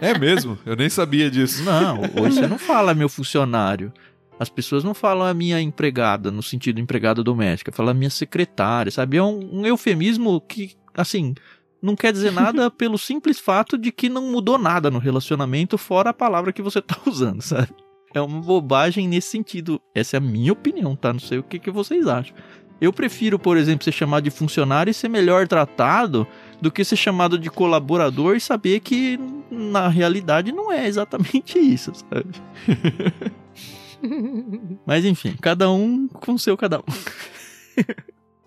[0.00, 0.58] é mesmo?
[0.66, 1.64] Eu nem sabia disso.
[1.64, 3.92] Não, hoje você não fala meu funcionário.
[4.38, 8.92] As pessoas não falam a minha empregada, no sentido empregada doméstica, fala a minha secretária,
[8.92, 9.16] sabe?
[9.16, 11.34] É um, um eufemismo que, assim,
[11.80, 16.10] não quer dizer nada pelo simples fato de que não mudou nada no relacionamento, fora
[16.10, 17.70] a palavra que você tá usando, sabe?
[18.14, 19.80] É uma bobagem nesse sentido.
[19.94, 21.12] Essa é a minha opinião, tá?
[21.12, 22.36] Não sei o que, que vocês acham.
[22.80, 26.26] Eu prefiro, por exemplo, ser chamado de funcionário e ser melhor tratado
[26.60, 29.18] do que ser chamado de colaborador e saber que
[29.50, 32.30] na realidade não é exatamente isso, sabe?
[34.84, 36.84] Mas enfim, cada um com seu cada um.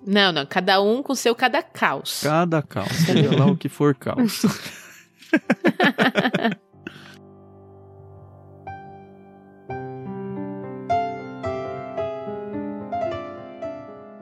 [0.05, 0.45] Não, não.
[0.45, 2.21] Cada um com seu cada caos.
[2.23, 4.43] Cada caos, seja lá o que for caos.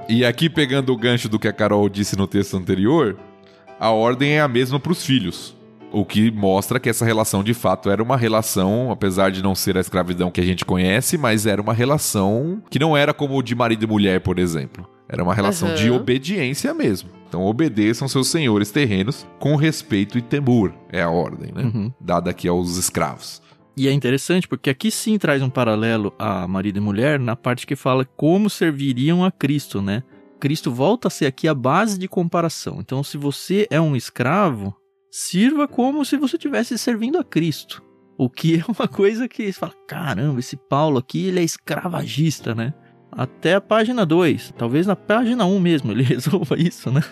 [0.09, 3.17] E aqui, pegando o gancho do que a Carol disse no texto anterior,
[3.79, 5.55] a ordem é a mesma para os filhos.
[5.91, 9.77] O que mostra que essa relação de fato era uma relação, apesar de não ser
[9.77, 13.55] a escravidão que a gente conhece, mas era uma relação que não era como de
[13.55, 14.87] marido e mulher, por exemplo.
[15.09, 15.97] Era uma relação de Aham.
[15.97, 17.09] obediência mesmo.
[17.29, 20.73] Então obedeçam seus senhores terrenos com respeito e temor.
[20.89, 21.63] É a ordem, né?
[21.63, 21.91] Uhum.
[21.99, 23.41] Dada aqui aos escravos.
[23.77, 27.67] E é interessante porque aqui sim traz um paralelo a marido e mulher na parte
[27.67, 30.01] que fala como serviriam a Cristo, né?
[30.39, 32.77] Cristo volta a ser aqui a base de comparação.
[32.79, 34.75] Então, se você é um escravo,
[35.11, 37.83] sirva como se você estivesse servindo a Cristo.
[38.17, 42.55] O que é uma coisa que você fala, caramba, esse Paulo aqui, ele é escravagista,
[42.55, 42.73] né?
[43.11, 47.03] Até a página 2, talvez na página 1 um mesmo ele resolva isso, né?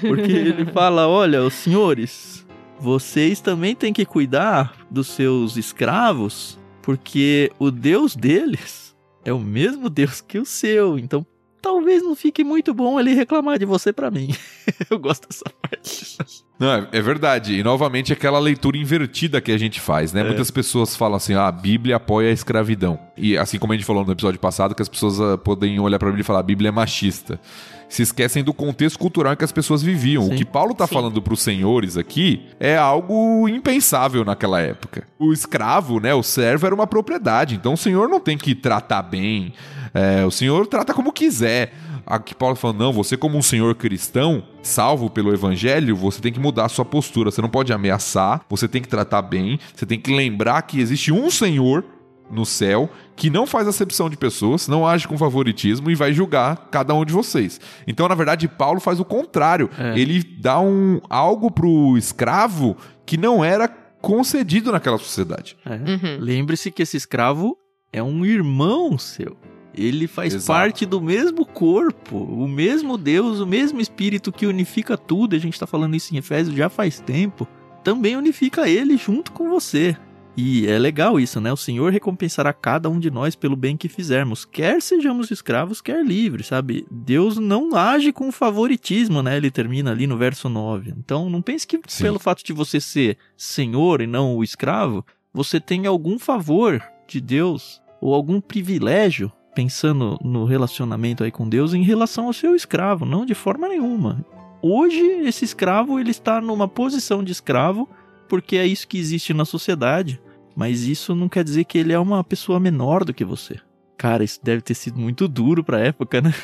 [0.00, 2.46] Porque ele fala, olha, os senhores,
[2.80, 9.90] vocês também têm que cuidar dos seus escravos, porque o Deus deles é o mesmo
[9.90, 10.98] Deus que o seu.
[10.98, 11.26] Então,
[11.60, 14.34] talvez não fique muito bom ele reclamar de você para mim.
[14.88, 16.16] Eu gosto dessa parte.
[16.58, 17.54] Não, é, é, verdade.
[17.58, 20.22] E novamente aquela leitura invertida que a gente faz, né?
[20.22, 20.24] É.
[20.24, 22.98] Muitas pessoas falam assim: ah, a Bíblia apoia a escravidão.
[23.16, 25.98] E assim como a gente falou no episódio passado, que as pessoas uh, podem olhar
[25.98, 27.40] para a Bíblia e falar: a Bíblia é machista.
[27.88, 30.24] Se esquecem do contexto cultural em que as pessoas viviam.
[30.24, 30.34] Sim.
[30.34, 35.06] O que Paulo está falando para os senhores aqui é algo impensável naquela época.
[35.18, 39.02] O escravo, né, o servo era uma propriedade, então o senhor não tem que tratar
[39.02, 39.52] bem.
[39.94, 41.72] É, o senhor trata como quiser.
[42.06, 46.32] Aqui Paulo tá falando, não, você como um senhor cristão, salvo pelo evangelho, você tem
[46.32, 47.30] que mudar a sua postura.
[47.30, 51.12] Você não pode ameaçar, você tem que tratar bem, você tem que lembrar que existe
[51.12, 51.84] um senhor
[52.30, 56.68] no céu que não faz acepção de pessoas, não age com favoritismo e vai julgar
[56.70, 57.60] cada um de vocês.
[57.86, 59.68] Então, na verdade, Paulo faz o contrário.
[59.78, 59.98] É.
[59.98, 63.68] Ele dá um algo pro escravo que não era
[64.00, 65.56] concedido naquela sociedade.
[65.66, 65.72] É.
[65.74, 66.18] Uhum.
[66.20, 67.56] Lembre-se que esse escravo
[67.92, 69.36] é um irmão seu.
[69.74, 70.46] Ele faz Exato.
[70.46, 75.36] parte do mesmo corpo, o mesmo Deus, o mesmo Espírito que unifica tudo.
[75.36, 77.46] A gente está falando isso em Efésios já faz tempo.
[77.84, 79.96] Também unifica ele junto com você.
[80.40, 81.52] E é legal isso, né?
[81.52, 86.06] O Senhor recompensará cada um de nós pelo bem que fizermos, quer sejamos escravos, quer
[86.06, 86.86] livres, sabe?
[86.88, 89.36] Deus não age com favoritismo, né?
[89.36, 90.94] Ele termina ali no verso 9.
[90.96, 92.04] Então não pense que Sim.
[92.04, 97.20] pelo fato de você ser senhor e não o escravo, você tem algum favor de
[97.20, 103.04] Deus ou algum privilégio pensando no relacionamento aí com Deus em relação ao seu escravo,
[103.04, 104.24] não de forma nenhuma.
[104.62, 107.88] Hoje esse escravo ele está numa posição de escravo
[108.28, 110.20] porque é isso que existe na sociedade,
[110.58, 113.60] mas isso não quer dizer que ele é uma pessoa menor do que você.
[113.96, 116.34] Cara, isso deve ter sido muito duro pra época, né?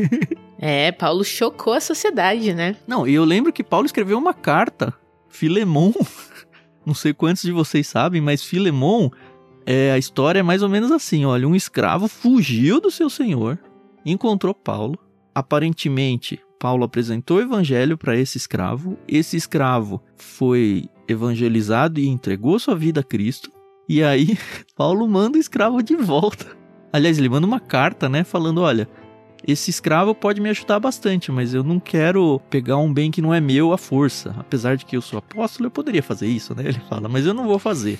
[0.58, 2.76] é, Paulo chocou a sociedade, né?
[2.86, 4.94] Não, e eu lembro que Paulo escreveu uma carta,
[5.28, 5.92] Filemon.
[6.86, 9.10] Não sei quantos de vocês sabem, mas Filemon
[9.66, 13.58] é, a história é mais ou menos assim: olha, um escravo fugiu do seu senhor,
[14.02, 14.98] encontrou Paulo.
[15.34, 18.96] Aparentemente, Paulo apresentou o evangelho para esse escravo.
[19.06, 23.57] Esse escravo foi evangelizado e entregou sua vida a Cristo.
[23.88, 24.38] E aí,
[24.76, 26.46] Paulo manda o escravo de volta.
[26.92, 28.88] Aliás, ele manda uma carta, né, falando: olha,
[29.46, 33.32] esse escravo pode me ajudar bastante, mas eu não quero pegar um bem que não
[33.32, 34.34] é meu à força.
[34.38, 36.64] Apesar de que eu sou apóstolo, eu poderia fazer isso, né?
[36.66, 37.98] Ele fala, mas eu não vou fazer.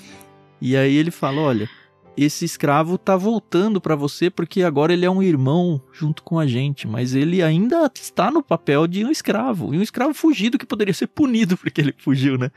[0.61, 1.69] E aí ele fala: olha,
[2.17, 6.45] esse escravo tá voltando para você porque agora ele é um irmão junto com a
[6.47, 10.65] gente, mas ele ainda está no papel de um escravo, e um escravo fugido que
[10.65, 12.51] poderia ser punido porque ele fugiu, né?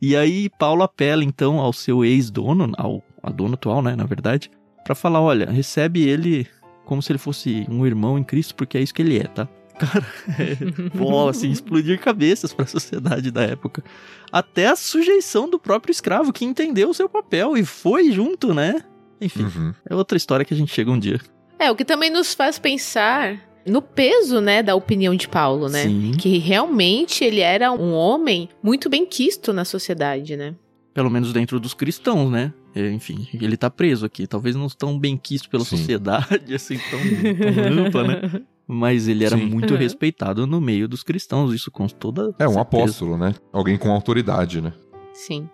[0.00, 4.50] E aí Paulo apela então ao seu ex-dono, ao a dono atual, né, na verdade,
[4.84, 6.46] para falar, olha, recebe ele
[6.84, 9.46] como se ele fosse um irmão em Cristo, porque é isso que ele é, tá?
[9.78, 10.04] Cara,
[10.38, 10.56] é,
[10.96, 13.84] pô, assim, explodir cabeças para a sociedade da época.
[14.32, 18.82] Até a sujeição do próprio escravo, que entendeu o seu papel e foi junto, né?
[19.20, 19.74] Enfim, uhum.
[19.88, 21.20] é outra história que a gente chega um dia.
[21.58, 25.84] É, o que também nos faz pensar no peso, né, da opinião de Paulo, né?
[25.84, 26.12] Sim.
[26.18, 30.54] Que realmente ele era um homem muito bem quisto na sociedade, né?
[30.94, 32.52] Pelo menos dentro dos cristãos, né?
[32.74, 34.26] É, enfim, ele tá preso aqui.
[34.26, 35.76] Talvez não tão bem quisto pela Sim.
[35.76, 38.42] sociedade, assim, tão, tão ampla, né?
[38.66, 39.46] mas ele era Sim.
[39.46, 39.80] muito uhum.
[39.80, 42.60] respeitado no meio dos cristãos, isso com toda É um certeza.
[42.60, 43.34] apóstolo, né?
[43.52, 44.72] Alguém com autoridade, né?
[45.14, 45.48] Sim.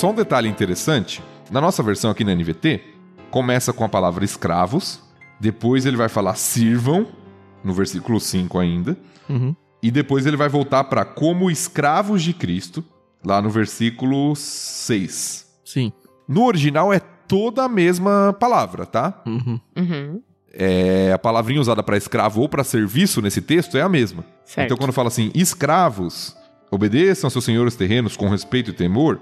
[0.00, 2.80] Só um detalhe interessante, na nossa versão aqui na NVT,
[3.30, 4.98] começa com a palavra escravos,
[5.38, 7.06] depois ele vai falar sirvam,
[7.62, 8.96] no versículo 5 ainda,
[9.28, 9.54] uhum.
[9.82, 12.82] e depois ele vai voltar para como escravos de Cristo,
[13.22, 15.46] lá no versículo 6.
[15.66, 15.92] Sim.
[16.26, 19.22] No original é toda a mesma palavra, tá?
[19.26, 19.60] Uhum.
[19.76, 20.22] Uhum.
[20.50, 24.24] É, a palavrinha usada para escravo ou para serviço nesse texto é a mesma.
[24.46, 24.64] Certo.
[24.64, 26.34] Então, quando fala assim, escravos,
[26.70, 29.20] obedeçam seus senhores terrenos com respeito e temor,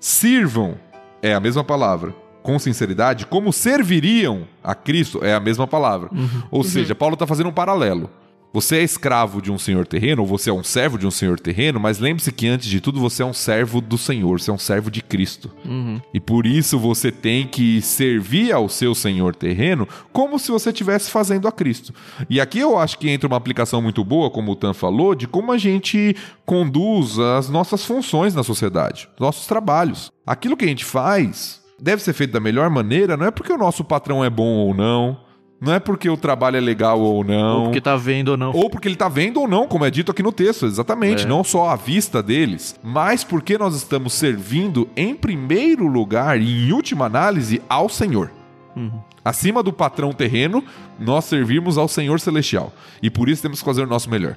[0.00, 0.76] sirvam,
[1.22, 2.14] é a mesma palavra.
[2.42, 6.08] Com sinceridade, como serviriam a Cristo, é a mesma palavra.
[6.10, 6.42] Uhum.
[6.50, 8.08] Ou seja, Paulo está fazendo um paralelo.
[8.52, 11.38] Você é escravo de um senhor terreno, ou você é um servo de um senhor
[11.38, 14.54] terreno, mas lembre-se que antes de tudo você é um servo do Senhor, você é
[14.54, 15.50] um servo de Cristo.
[15.64, 16.00] Uhum.
[16.12, 21.10] E por isso você tem que servir ao seu senhor terreno como se você estivesse
[21.10, 21.94] fazendo a Cristo.
[22.28, 25.28] E aqui eu acho que entra uma aplicação muito boa, como o Tan falou, de
[25.28, 30.10] como a gente conduz as nossas funções na sociedade, nossos trabalhos.
[30.26, 33.58] Aquilo que a gente faz deve ser feito da melhor maneira, não é porque o
[33.58, 35.18] nosso patrão é bom ou não,
[35.60, 37.58] não é porque o trabalho é legal ou não.
[37.58, 38.52] Ou porque tá vendo ou não.
[38.52, 41.24] Ou porque ele tá vendo ou não, como é dito aqui no texto, exatamente.
[41.24, 41.28] É.
[41.28, 46.72] Não só à vista deles, mas porque nós estamos servindo em primeiro lugar e em
[46.72, 48.30] última análise ao Senhor.
[48.74, 49.00] Uhum.
[49.22, 50.64] Acima do patrão terreno,
[50.98, 52.72] nós servimos ao Senhor celestial.
[53.02, 54.36] E por isso temos que fazer o nosso melhor.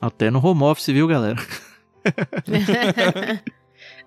[0.00, 1.36] Até no home office, viu, galera?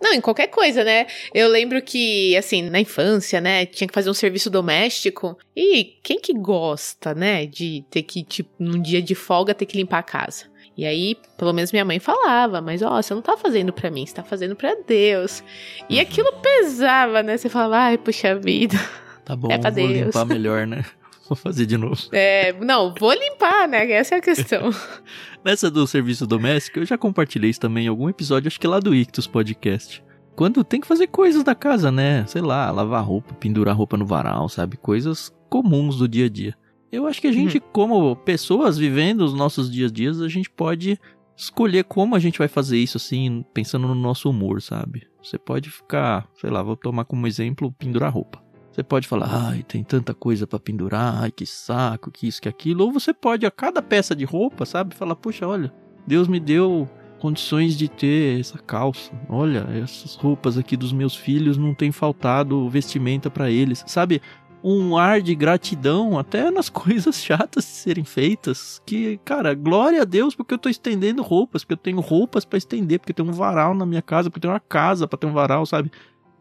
[0.02, 1.06] Não, em qualquer coisa, né?
[1.34, 5.38] Eu lembro que, assim, na infância, né, tinha que fazer um serviço doméstico.
[5.56, 9.78] E quem que gosta, né, de ter que, tipo, num dia de folga, ter que
[9.78, 10.46] limpar a casa?
[10.78, 14.06] E aí, pelo menos minha mãe falava, mas ó, você não tá fazendo pra mim,
[14.06, 15.44] você tá fazendo pra Deus.
[15.90, 17.38] E aquilo pesava, né?
[17.38, 18.78] Você falava, ai, puxa vida.
[19.24, 20.06] Tá bom, É pra vou Deus.
[20.08, 20.84] limpar melhor, né?
[21.32, 21.96] Vou fazer de novo.
[22.12, 23.90] É, não, vou limpar, né?
[23.90, 24.70] Essa é a questão.
[25.46, 28.82] Nessa do serviço doméstico, eu já compartilhei isso também em algum episódio, acho que lá
[28.82, 30.04] do Ictus Podcast.
[30.36, 32.26] Quando tem que fazer coisas da casa, né?
[32.28, 34.76] Sei lá, lavar roupa, pendurar roupa no varal, sabe?
[34.76, 36.54] Coisas comuns do dia a dia.
[36.92, 40.50] Eu acho que a gente, como pessoas vivendo os nossos dias a dias, a gente
[40.50, 41.00] pode
[41.38, 45.08] escolher como a gente vai fazer isso, assim, pensando no nosso humor, sabe?
[45.24, 48.41] Você pode ficar, sei lá, vou tomar como exemplo pendurar roupa.
[48.72, 52.48] Você pode falar, ai, tem tanta coisa pra pendurar, ai, que saco, que isso, que
[52.48, 52.86] aquilo.
[52.86, 55.74] Ou você pode, a cada peça de roupa, sabe, falar, puxa, olha,
[56.08, 59.12] Deus me deu condições de ter essa calça.
[59.30, 63.84] Olha, essas roupas aqui dos meus filhos não tem faltado vestimenta pra eles.
[63.86, 64.22] Sabe,
[64.64, 68.82] um ar de gratidão até nas coisas chatas de serem feitas.
[68.86, 72.58] Que, cara, glória a Deus porque eu tô estendendo roupas, porque eu tenho roupas pra
[72.58, 75.18] estender, porque eu tenho um varal na minha casa, porque eu tenho uma casa pra
[75.18, 75.92] ter um varal, sabe?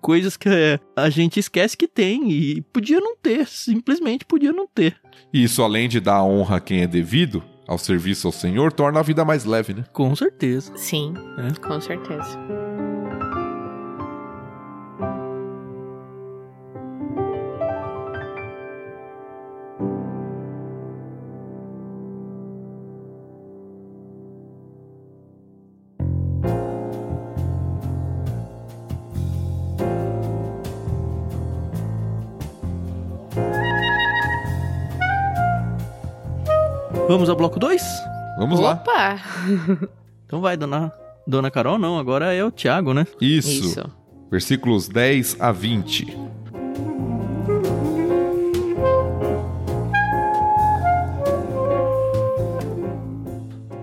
[0.01, 4.67] Coisas que é, a gente esquece que tem e podia não ter, simplesmente podia não
[4.67, 4.97] ter.
[5.33, 8.99] E isso, além de dar honra a quem é devido ao serviço ao Senhor, torna
[9.01, 9.85] a vida mais leve, né?
[9.93, 10.73] Com certeza.
[10.77, 11.59] Sim, É.
[11.61, 12.39] com certeza.
[37.11, 37.83] Vamos ao bloco 2?
[38.39, 38.75] Vamos lá.
[38.75, 39.19] Opa!
[40.25, 40.93] Então vai, dona,
[41.27, 43.05] dona Carol, não, agora é o Thiago, né?
[43.21, 43.51] Isso.
[43.51, 43.85] Isso.
[44.31, 46.17] Versículos 10 a 20.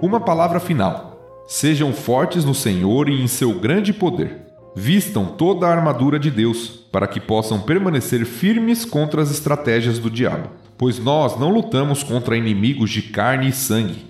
[0.01, 1.43] Uma palavra final.
[1.49, 4.37] Sejam fortes no Senhor e em seu grande poder.
[4.73, 10.09] Vistam toda a armadura de Deus, para que possam permanecer firmes contra as estratégias do
[10.09, 10.49] diabo.
[10.77, 14.05] Pois nós não lutamos contra inimigos de carne e sangue,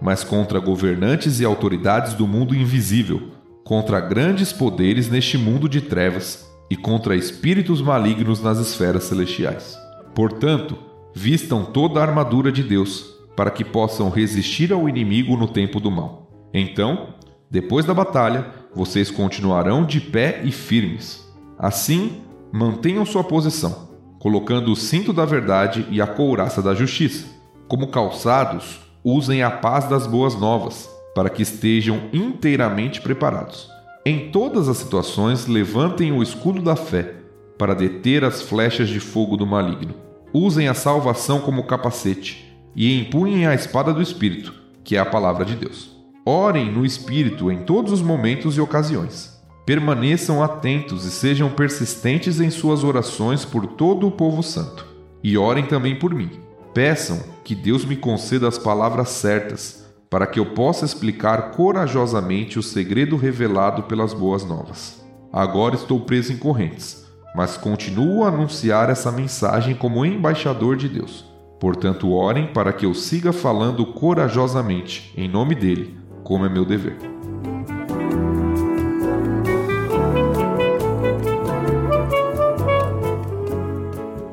[0.00, 3.30] mas contra governantes e autoridades do mundo invisível,
[3.64, 9.76] contra grandes poderes neste mundo de trevas e contra espíritos malignos nas esferas celestiais.
[10.14, 10.78] Portanto,
[11.14, 15.90] vistam toda a armadura de Deus, para que possam resistir ao inimigo no tempo do
[15.90, 16.30] mal.
[16.52, 17.14] Então,
[17.50, 21.26] depois da batalha, vocês continuarão de pé e firmes.
[21.58, 23.88] Assim, mantenham sua posição,
[24.22, 27.26] colocando o cinto da verdade e a couraça da justiça.
[27.66, 33.68] Como calçados, usem a paz das boas novas, para que estejam inteiramente preparados.
[34.06, 37.16] Em todas as situações, levantem o escudo da fé,
[37.58, 39.96] para deter as flechas de fogo do maligno.
[40.32, 44.54] Usem a salvação como capacete e empunhem a espada do Espírito,
[44.84, 45.96] que é a palavra de Deus.
[46.24, 49.31] Orem no Espírito em todos os momentos e ocasiões.
[49.64, 54.84] Permaneçam atentos e sejam persistentes em suas orações por todo o povo santo.
[55.22, 56.30] E orem também por mim.
[56.74, 62.62] Peçam que Deus me conceda as palavras certas, para que eu possa explicar corajosamente o
[62.62, 65.00] segredo revelado pelas boas novas.
[65.32, 67.06] Agora estou preso em correntes,
[67.36, 71.24] mas continuo a anunciar essa mensagem como embaixador de Deus.
[71.60, 76.96] Portanto, orem para que eu siga falando corajosamente, em nome dele, como é meu dever.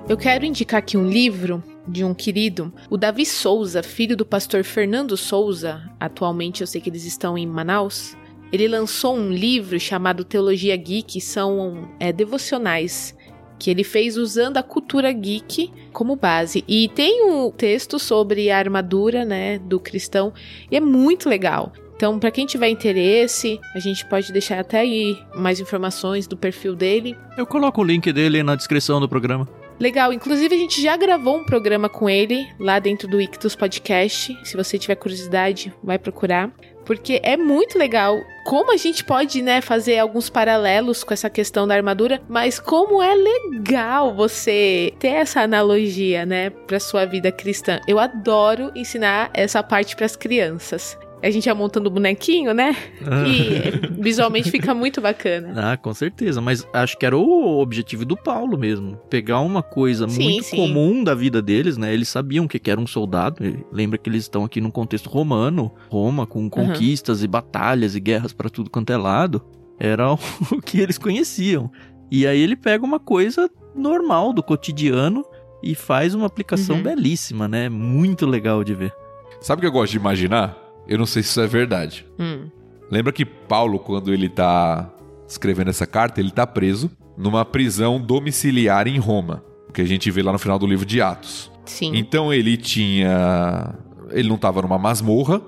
[0.10, 4.64] Eu quero indicar aqui um livro de um querido, o Davi Souza, filho do pastor
[4.64, 5.88] Fernando Souza.
[6.00, 8.18] Atualmente eu sei que eles estão em Manaus.
[8.52, 13.16] Ele lançou um livro chamado Teologia Geek, são é, devocionais
[13.60, 16.64] que ele fez usando a cultura geek como base.
[16.68, 20.34] E tem um texto sobre a armadura, né, do cristão,
[20.72, 21.72] e é muito legal.
[21.96, 26.74] Então, para quem tiver interesse, a gente pode deixar até aí mais informações do perfil
[26.74, 27.16] dele.
[27.38, 29.59] Eu coloco o link dele na descrição do programa.
[29.80, 34.38] Legal, inclusive a gente já gravou um programa com ele lá dentro do Ictus Podcast.
[34.44, 36.52] Se você tiver curiosidade, vai procurar.
[36.90, 41.68] porque é muito legal como a gente pode, né, fazer alguns paralelos com essa questão
[41.68, 47.80] da armadura, mas como é legal você ter essa analogia, né, para sua vida cristã.
[47.88, 52.76] Eu adoro ensinar essa parte para as crianças a gente ia montando bonequinho, né?
[53.06, 53.28] Ah.
[53.28, 55.74] E visualmente fica muito bacana.
[55.74, 56.40] Ah, com certeza.
[56.42, 58.98] Mas acho que era o objetivo do Paulo mesmo.
[59.10, 60.56] Pegar uma coisa sim, muito sim.
[60.56, 61.94] comum da vida deles, né?
[61.94, 63.38] Eles sabiam o que era um soldado.
[63.72, 67.26] Lembra que eles estão aqui num contexto romano, Roma, com conquistas uhum.
[67.26, 69.42] e batalhas e guerras para tudo quanto é lado.
[69.80, 70.18] Era o
[70.64, 71.72] que eles conheciam.
[72.12, 75.24] E aí ele pega uma coisa normal do cotidiano
[75.62, 76.84] e faz uma aplicação uhum.
[76.84, 77.70] belíssima, né?
[77.70, 78.94] Muito legal de ver.
[79.42, 80.58] Sabe o que eu gosto de imaginar?
[80.90, 82.04] Eu não sei se isso é verdade.
[82.20, 82.50] Hum.
[82.90, 84.92] Lembra que Paulo, quando ele tá
[85.28, 90.24] escrevendo essa carta, ele tá preso numa prisão domiciliar em Roma, que a gente vê
[90.24, 91.52] lá no final do livro de Atos.
[91.64, 91.92] Sim.
[91.96, 93.76] Então ele tinha.
[94.10, 95.40] Ele não estava numa masmorra,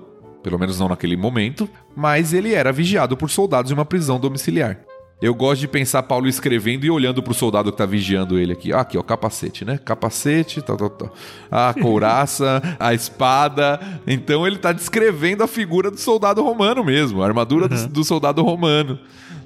[0.44, 4.78] pelo menos não naquele momento, mas ele era vigiado por soldados em uma prisão domiciliar.
[5.22, 8.72] Eu gosto de pensar Paulo escrevendo e olhando pro soldado que tá vigiando ele aqui.
[8.72, 9.78] Ah, aqui, ó, capacete, né?
[9.78, 11.14] Capacete, tal, tal, tal.
[11.48, 13.78] A couraça, a espada.
[14.04, 17.86] Então ele tá descrevendo a figura do soldado romano mesmo, a armadura uhum.
[17.86, 18.98] do, do soldado romano.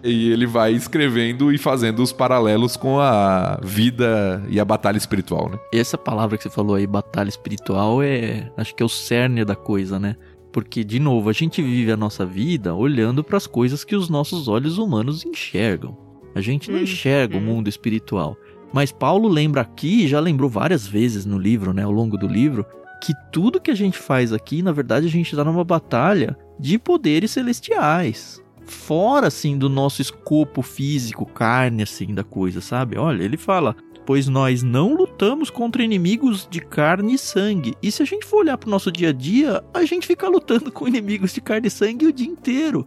[0.02, 5.50] E ele vai escrevendo e fazendo os paralelos com a vida e a batalha espiritual,
[5.50, 5.58] né?
[5.74, 8.50] Essa palavra que você falou aí, batalha espiritual, é.
[8.56, 10.16] Acho que é o cerne da coisa, né?
[10.56, 14.08] Porque, de novo, a gente vive a nossa vida olhando para as coisas que os
[14.08, 15.94] nossos olhos humanos enxergam.
[16.34, 17.40] A gente não hum, enxerga hum.
[17.40, 18.38] o mundo espiritual.
[18.72, 22.64] Mas Paulo lembra aqui, já lembrou várias vezes no livro, né, ao longo do livro,
[23.02, 26.78] que tudo que a gente faz aqui, na verdade, a gente está numa batalha de
[26.78, 28.42] poderes celestiais.
[28.64, 32.96] Fora, assim, do nosso escopo físico, carne, assim, da coisa, sabe?
[32.96, 33.76] Olha, ele fala:
[34.06, 37.74] pois nós não lutamos contra inimigos de carne e sangue.
[37.82, 40.70] E se a gente for olhar pro nosso dia a dia, a gente fica lutando
[40.72, 42.86] com inimigos de carne e sangue o dia inteiro.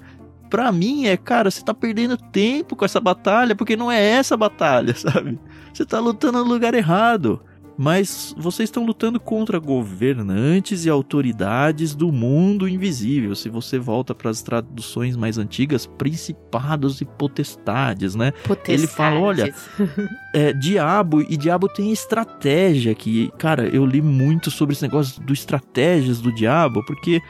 [0.50, 4.36] Pra mim é, cara, você tá perdendo tempo com essa batalha, porque não é essa
[4.36, 5.38] batalha, sabe?
[5.74, 7.42] Você tá lutando no lugar errado
[7.82, 13.34] mas vocês estão lutando contra governantes e autoridades do mundo invisível.
[13.34, 18.32] Se você volta para as traduções mais antigas, principados e potestades, né?
[18.44, 18.84] Potestades.
[18.84, 19.56] Ele fala, olha,
[20.36, 25.32] é, diabo e diabo tem estratégia que, cara, eu li muito sobre esse negócio do
[25.32, 27.22] estratégias do diabo, porque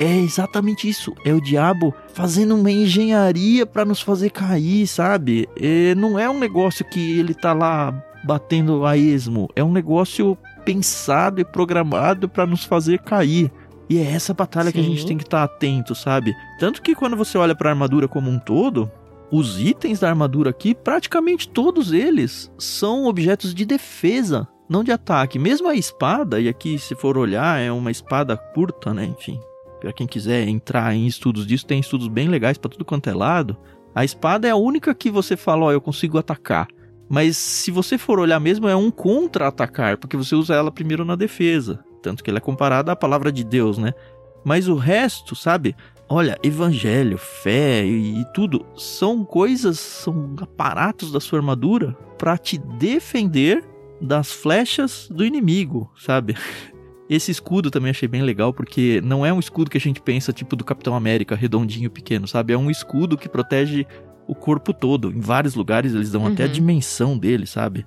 [0.00, 1.14] é exatamente isso.
[1.24, 5.48] É o diabo fazendo uma engenharia para nos fazer cair, sabe?
[5.56, 9.48] É, não é um negócio que ele tá lá batendo a esmo.
[9.54, 13.50] É um negócio pensado e programado para nos fazer cair.
[13.88, 14.72] E é essa batalha Sim.
[14.72, 16.34] que a gente tem que estar tá atento, sabe?
[16.58, 18.90] Tanto que quando você olha para a armadura como um todo,
[19.30, 25.38] os itens da armadura aqui, praticamente todos eles são objetos de defesa, não de ataque.
[25.38, 29.04] Mesmo a espada, e aqui se for olhar, é uma espada curta, né?
[29.04, 29.40] Enfim,
[29.80, 33.14] para quem quiser entrar em estudos disso, tem estudos bem legais para tudo quanto é
[33.14, 33.56] lado.
[33.94, 36.68] A espada é a única que você fala, ó, oh, eu consigo atacar.
[37.12, 41.14] Mas se você for olhar mesmo, é um contra-atacar, porque você usa ela primeiro na
[41.14, 41.84] defesa.
[42.02, 43.92] Tanto que ela é comparada à palavra de Deus, né?
[44.42, 45.76] Mas o resto, sabe?
[46.08, 52.56] Olha, evangelho, fé e, e tudo são coisas, são aparatos da sua armadura para te
[52.56, 53.62] defender
[54.00, 56.34] das flechas do inimigo, sabe?
[57.10, 60.32] Esse escudo também achei bem legal, porque não é um escudo que a gente pensa
[60.32, 62.54] tipo do Capitão América, redondinho, pequeno, sabe?
[62.54, 63.86] É um escudo que protege
[64.26, 65.10] o corpo todo.
[65.10, 66.32] Em vários lugares eles dão uhum.
[66.32, 66.52] até a uhum.
[66.52, 67.86] dimensão dele, sabe?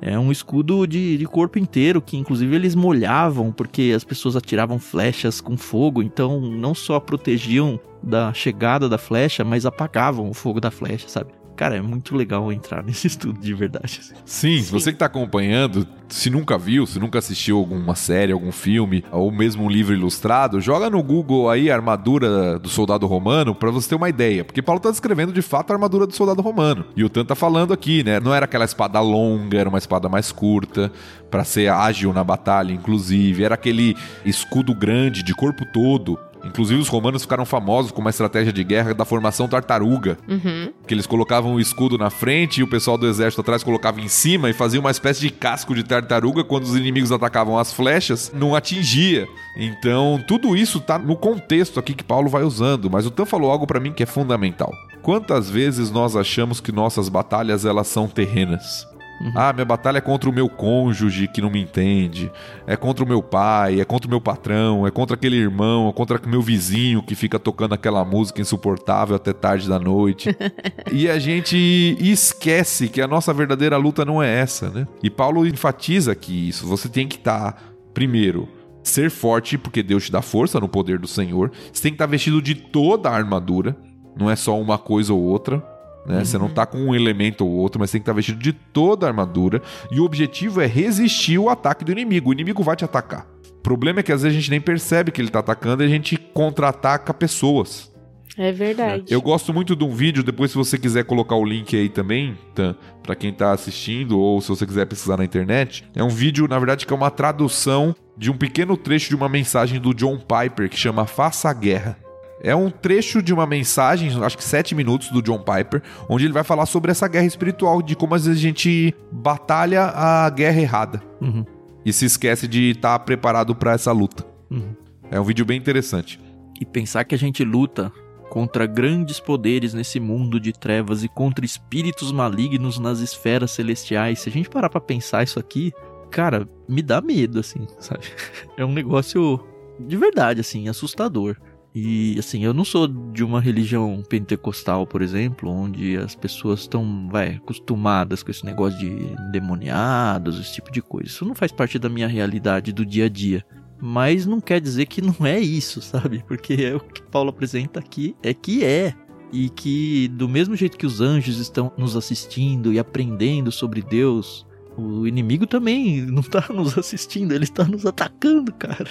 [0.00, 4.78] É um escudo de, de corpo inteiro, que inclusive eles molhavam porque as pessoas atiravam
[4.78, 10.60] flechas com fogo, então não só protegiam da chegada da flecha, mas apagavam o fogo
[10.60, 11.32] da flecha, sabe?
[11.56, 14.00] Cara, é muito legal entrar nesse estudo de verdade.
[14.24, 14.70] Sim, Sim.
[14.70, 19.32] você que está acompanhando, se nunca viu, se nunca assistiu alguma série, algum filme, ou
[19.32, 23.88] mesmo um livro ilustrado, joga no Google aí a armadura do soldado romano para você
[23.88, 24.44] ter uma ideia.
[24.44, 26.84] Porque Paulo está descrevendo de fato a armadura do soldado romano.
[26.94, 28.20] E o Tan tá falando aqui, né?
[28.20, 30.92] Não era aquela espada longa, era uma espada mais curta,
[31.30, 33.42] para ser ágil na batalha, inclusive.
[33.42, 38.52] Era aquele escudo grande de corpo todo Inclusive, os romanos ficaram famosos com uma estratégia
[38.52, 40.16] de guerra da formação tartaruga.
[40.28, 40.72] Uhum.
[40.86, 44.08] Que eles colocavam o escudo na frente e o pessoal do exército atrás colocava em
[44.08, 48.32] cima e fazia uma espécie de casco de tartaruga quando os inimigos atacavam as flechas,
[48.34, 49.26] não atingia.
[49.58, 53.50] Então, tudo isso tá no contexto aqui que Paulo vai usando, mas o Tan falou
[53.50, 54.72] algo para mim que é fundamental.
[55.02, 58.86] Quantas vezes nós achamos que nossas batalhas elas são terrenas?
[59.20, 59.32] Uhum.
[59.34, 62.30] Ah, minha batalha é contra o meu cônjuge que não me entende,
[62.66, 65.92] é contra o meu pai, é contra o meu patrão, é contra aquele irmão, é
[65.92, 70.36] contra o meu vizinho que fica tocando aquela música insuportável até tarde da noite.
[70.92, 71.56] e a gente
[71.98, 74.86] esquece que a nossa verdadeira luta não é essa, né?
[75.02, 77.58] E Paulo enfatiza que isso, você tem que estar, tá,
[77.94, 78.48] primeiro,
[78.82, 81.50] ser forte, porque Deus te dá força no poder do Senhor.
[81.72, 83.76] Você tem que estar vestido de toda a armadura,
[84.16, 85.62] não é só uma coisa ou outra.
[86.06, 86.18] Né?
[86.18, 86.24] Uhum.
[86.24, 89.06] Você não tá com um elemento ou outro, mas tem que estar vestido de toda
[89.06, 89.62] a armadura.
[89.90, 92.30] E o objetivo é resistir o ataque do inimigo.
[92.30, 93.26] O inimigo vai te atacar.
[93.50, 95.86] O problema é que às vezes a gente nem percebe que ele tá atacando e
[95.86, 97.92] a gente contra-ataca pessoas.
[98.38, 99.04] É verdade.
[99.08, 102.36] Eu gosto muito de um vídeo, depois se você quiser colocar o link aí também,
[102.54, 102.76] tá?
[103.02, 106.58] para quem tá assistindo ou se você quiser pesquisar na internet, é um vídeo, na
[106.58, 110.68] verdade, que é uma tradução de um pequeno trecho de uma mensagem do John Piper
[110.68, 112.05] que chama Faça a Guerra.
[112.46, 116.32] É um trecho de uma mensagem, acho que sete minutos, do John Piper, onde ele
[116.32, 120.60] vai falar sobre essa guerra espiritual, de como às vezes a gente batalha a guerra
[120.60, 121.44] errada uhum.
[121.84, 124.24] e se esquece de estar tá preparado para essa luta.
[124.48, 124.76] Uhum.
[125.10, 126.20] É um vídeo bem interessante.
[126.60, 127.90] E pensar que a gente luta
[128.30, 134.20] contra grandes poderes nesse mundo de trevas e contra espíritos malignos nas esferas celestiais.
[134.20, 135.72] Se a gente parar para pensar isso aqui,
[136.12, 138.04] cara, me dá medo assim, sabe?
[138.56, 139.44] É um negócio
[139.80, 141.36] de verdade assim, assustador.
[141.78, 147.06] E assim, eu não sou de uma religião pentecostal, por exemplo, onde as pessoas estão,
[147.12, 148.86] vai, acostumadas com esse negócio de
[149.28, 151.10] endemoniados, esse tipo de coisa.
[151.10, 153.44] Isso não faz parte da minha realidade do dia a dia.
[153.78, 156.24] Mas não quer dizer que não é isso, sabe?
[156.26, 158.94] Porque é o que Paulo apresenta aqui é que é.
[159.30, 164.46] E que, do mesmo jeito que os anjos estão nos assistindo e aprendendo sobre Deus,
[164.78, 168.88] o inimigo também não está nos assistindo, ele está nos atacando, cara.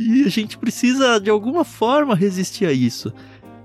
[0.00, 3.12] E a gente precisa, de alguma forma, resistir a isso.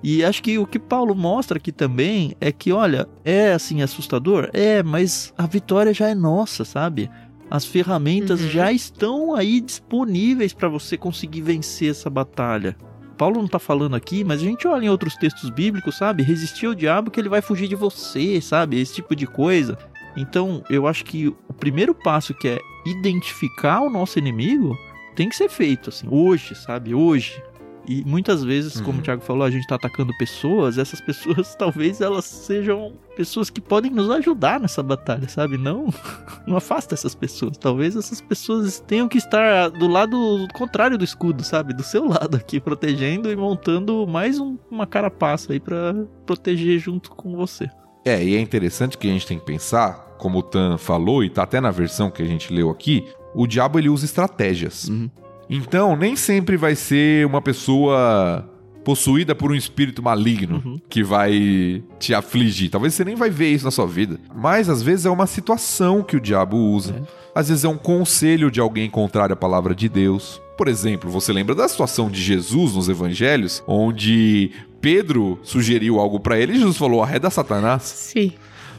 [0.04, 4.50] E acho que o que Paulo mostra aqui também é que, olha, é assim assustador?
[4.52, 7.10] É, mas a vitória já é nossa, sabe?
[7.50, 8.50] As ferramentas uhum.
[8.50, 12.76] já estão aí disponíveis para você conseguir vencer essa batalha.
[13.18, 16.22] Paulo não tá falando aqui, mas a gente olha em outros textos bíblicos, sabe?
[16.22, 18.78] Resistir ao diabo que ele vai fugir de você, sabe?
[18.78, 19.78] Esse tipo de coisa.
[20.18, 24.78] Então, eu acho que o primeiro passo que é identificar o nosso inimigo
[25.16, 26.94] tem que ser feito, assim, hoje, sabe?
[26.94, 27.42] Hoje.
[27.88, 29.00] E muitas vezes, como uhum.
[29.00, 33.62] o Thiago falou, a gente tá atacando pessoas, essas pessoas talvez elas sejam pessoas que
[33.62, 35.58] podem nos ajudar nessa batalha, sabe?
[35.58, 35.94] Não,
[36.48, 37.58] não afasta essas pessoas.
[37.58, 41.74] Talvez essas pessoas tenham que estar do lado contrário do escudo, sabe?
[41.74, 45.94] Do seu lado aqui, protegendo e montando mais um, uma carapaça aí para
[46.26, 47.70] proteger junto com você.
[48.04, 51.30] É, e é interessante que a gente tem que pensar, como o Tan falou, e
[51.30, 53.04] tá até na versão que a gente leu aqui,
[53.36, 54.88] o diabo ele usa estratégias.
[54.88, 55.10] Uhum.
[55.50, 58.50] Então, nem sempre vai ser uma pessoa
[58.84, 60.80] possuída por um espírito maligno uhum.
[60.88, 62.70] que vai te afligir.
[62.70, 64.20] Talvez você nem vai ver isso na sua vida.
[64.34, 66.94] Mas às vezes é uma situação que o diabo usa.
[66.94, 67.26] É.
[67.34, 70.40] Às vezes é um conselho de alguém contrário à palavra de Deus.
[70.56, 76.40] Por exemplo, você lembra da situação de Jesus nos evangelhos, onde Pedro sugeriu algo para
[76.40, 77.82] ele e Jesus falou: arreda Satanás?
[77.84, 78.34] Sim.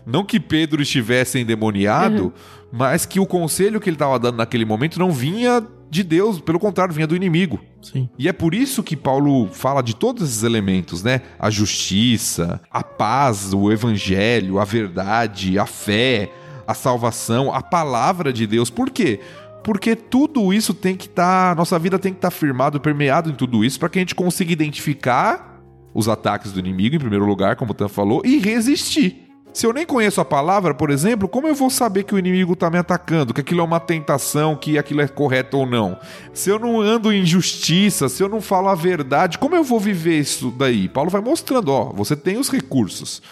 [0.06, 2.32] Não que Pedro estivesse endemoniado, uhum.
[2.72, 6.58] Mas que o conselho que ele estava dando naquele momento não vinha de Deus, pelo
[6.58, 7.60] contrário, vinha do inimigo.
[7.80, 8.08] Sim.
[8.18, 11.22] E é por isso que Paulo fala de todos esses elementos, né?
[11.38, 16.30] A justiça, a paz, o evangelho, a verdade, a fé,
[16.66, 18.68] a salvação, a palavra de Deus.
[18.68, 19.20] Por quê?
[19.62, 23.30] Porque tudo isso tem que estar, tá, nossa vida tem que estar tá firmado, permeado
[23.30, 25.60] em tudo isso para que a gente consiga identificar
[25.94, 29.25] os ataques do inimigo em primeiro lugar, como o Tan falou, e resistir.
[29.56, 32.52] Se eu nem conheço a palavra, por exemplo, como eu vou saber que o inimigo
[32.52, 35.98] está me atacando, que aquilo é uma tentação, que aquilo é correto ou não?
[36.34, 39.80] Se eu não ando em justiça, se eu não falo a verdade, como eu vou
[39.80, 40.90] viver isso daí?
[40.90, 43.22] Paulo vai mostrando, ó, você tem os recursos.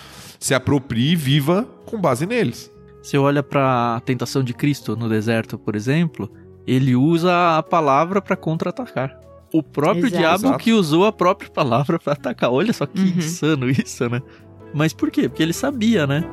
[0.41, 2.71] Se aproprie e viva com base neles.
[3.03, 6.33] Você olha para a tentação de Cristo no deserto, por exemplo,
[6.67, 9.15] ele usa a palavra para contra-atacar.
[9.53, 10.17] O próprio Exato.
[10.17, 12.51] diabo que usou a própria palavra para atacar.
[12.51, 13.19] Olha só que uhum.
[13.19, 14.23] insano isso, né?
[14.75, 15.29] Mas por quê?
[15.29, 16.25] Porque ele sabia, né?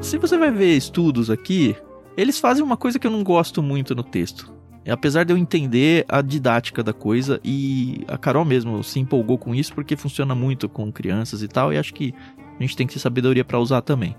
[0.00, 1.76] Se você vai ver estudos aqui,
[2.16, 4.52] eles fazem uma coisa que eu não gosto muito no texto.
[4.86, 9.54] Apesar de eu entender a didática da coisa, e a Carol mesmo se empolgou com
[9.54, 12.12] isso porque funciona muito com crianças e tal, e acho que
[12.58, 14.16] a gente tem que ter sabedoria para usar também.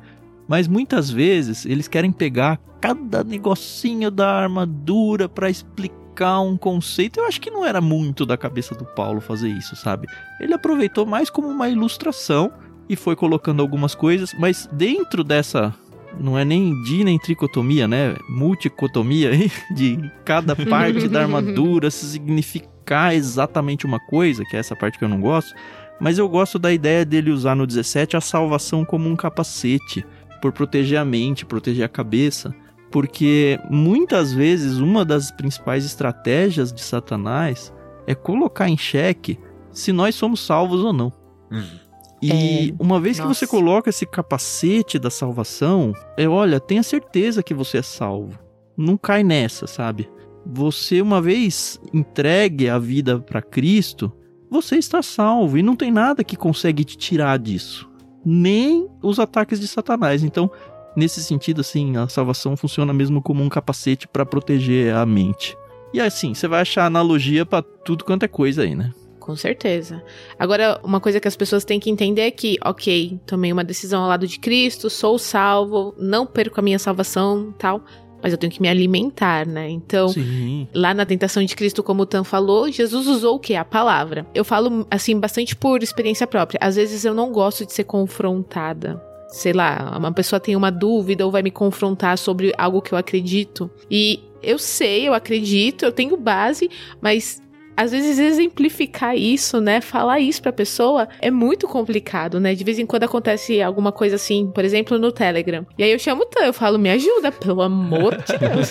[0.47, 7.19] Mas muitas vezes eles querem pegar cada negocinho da armadura para explicar explicar um conceito,
[7.19, 10.07] eu acho que não era muito da cabeça do Paulo fazer isso, sabe?
[10.39, 12.51] Ele aproveitou mais como uma ilustração
[12.87, 15.73] e foi colocando algumas coisas, mas dentro dessa
[16.19, 18.15] não é nem di nem tricotomia, né?
[18.29, 19.31] Multicotomia
[19.75, 25.09] de cada parte da armadura significar exatamente uma coisa, que é essa parte que eu
[25.09, 25.53] não gosto.
[25.99, 30.05] Mas eu gosto da ideia dele usar no 17 a salvação como um capacete,
[30.41, 32.53] por proteger a mente, proteger a cabeça
[32.93, 37.73] porque muitas vezes uma das principais estratégias de Satanás
[38.05, 39.39] é colocar em xeque
[39.71, 41.11] se nós somos salvos ou não.
[41.51, 41.79] Uhum.
[42.21, 43.39] E É, uma vez que nossa.
[43.39, 48.37] você coloca esse capacete da salvação, é olha, tenha certeza que você é salvo.
[48.77, 50.07] Não cai nessa, sabe?
[50.45, 54.11] Você uma vez entregue a vida para Cristo,
[54.51, 57.89] você está salvo e não tem nada que consegue te tirar disso,
[58.23, 60.23] nem os ataques de Satanás.
[60.23, 60.51] Então,
[60.95, 65.57] nesse sentido assim, a salvação funciona mesmo como um capacete para proteger a mente.
[65.93, 68.91] E assim, você vai achar analogia para tudo quanto é coisa aí, né?
[69.19, 70.03] Com certeza.
[70.37, 74.01] Agora, uma coisa que as pessoas têm que entender é que, ok, tomei uma decisão
[74.01, 77.85] ao lado de Cristo, sou salvo, não perco a minha salvação tal,
[78.21, 79.69] mas eu tenho que me alimentar, né?
[79.69, 80.67] Então, Sim.
[80.73, 83.55] lá na tentação de Cristo, como o Tan falou, Jesus usou o que?
[83.55, 84.25] A palavra.
[84.33, 86.59] Eu falo, assim, bastante por experiência própria.
[86.61, 89.01] Às vezes eu não gosto de ser confrontada.
[89.33, 92.97] Sei lá, uma pessoa tem uma dúvida ou vai me confrontar sobre algo que eu
[92.99, 93.67] acredito.
[93.89, 96.69] E eu sei, eu acredito, eu tenho base,
[97.01, 97.41] mas
[97.75, 102.53] às vezes exemplificar isso, né, falar isso pra pessoa é muito complicado, né?
[102.53, 105.65] De vez em quando acontece alguma coisa assim, por exemplo, no Telegram.
[105.79, 108.69] E aí eu chamo o Tan, eu falo, me ajuda, pelo amor de Deus.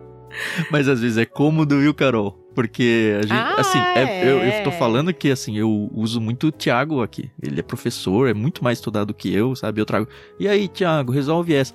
[0.72, 2.43] Mas às vezes é cômodo, viu, Carol?
[2.54, 4.60] Porque a gente, Ah, assim, é- eu, é.
[4.60, 7.30] eu tô falando que, assim, eu uso muito o Thiago aqui.
[7.42, 9.80] Ele é professor, é muito mais estudado que eu, sabe?
[9.80, 10.06] Eu trago,
[10.38, 11.74] e aí, Thiago, resolve essa.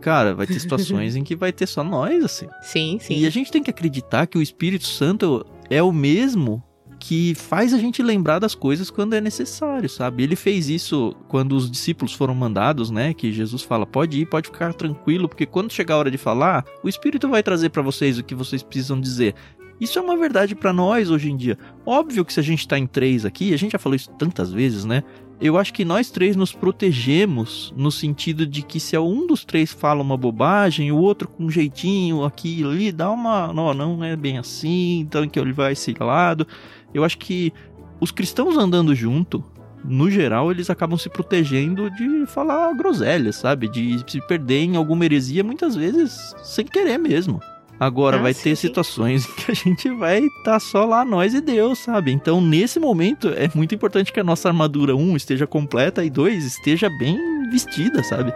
[0.00, 2.46] Cara, vai ter situações em que vai ter só nós, assim.
[2.62, 3.18] Sim, sim.
[3.18, 6.62] E a gente tem que acreditar que o Espírito Santo é o mesmo
[7.02, 10.22] que faz a gente lembrar das coisas quando é necessário, sabe?
[10.22, 13.14] Ele fez isso quando os discípulos foram mandados, né?
[13.14, 16.62] Que Jesus fala: pode ir, pode ficar tranquilo, porque quando chegar a hora de falar,
[16.84, 19.34] o Espírito vai trazer pra vocês o que vocês precisam dizer.
[19.80, 21.56] Isso é uma verdade pra nós hoje em dia.
[21.86, 24.52] Óbvio que se a gente tá em três aqui, a gente já falou isso tantas
[24.52, 25.02] vezes, né?
[25.40, 29.72] Eu acho que nós três nos protegemos no sentido de que se um dos três
[29.72, 33.50] fala uma bobagem, o outro com um jeitinho aqui e ali dá uma.
[33.50, 36.46] Não, não é bem assim, então que ele vai esse lado.
[36.92, 37.54] Eu acho que
[37.98, 39.42] os cristãos andando junto,
[39.82, 43.66] no geral, eles acabam se protegendo de falar groselhas, sabe?
[43.66, 47.40] De se perder em alguma heresia, muitas vezes sem querer mesmo.
[47.80, 48.68] Agora, Ah, vai sim, ter sim.
[48.68, 52.12] situações em que a gente vai estar só lá, nós e Deus, sabe?
[52.12, 56.44] Então, nesse momento, é muito importante que a nossa armadura, um, esteja completa e dois,
[56.44, 57.18] esteja bem
[57.50, 58.34] vestida, sabe?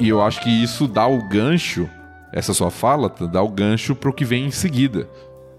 [0.00, 1.88] E eu acho que isso dá o gancho,
[2.32, 5.08] essa sua fala, dá o gancho pro que vem em seguida.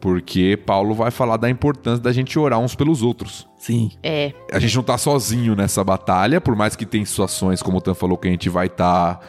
[0.06, 3.48] Porque Paulo vai falar da importância da gente orar uns pelos outros.
[3.58, 3.90] Sim.
[4.04, 7.82] É, A gente não tá sozinho nessa batalha, por mais que tem situações, como o
[7.82, 9.20] Tan falou, que a gente vai estar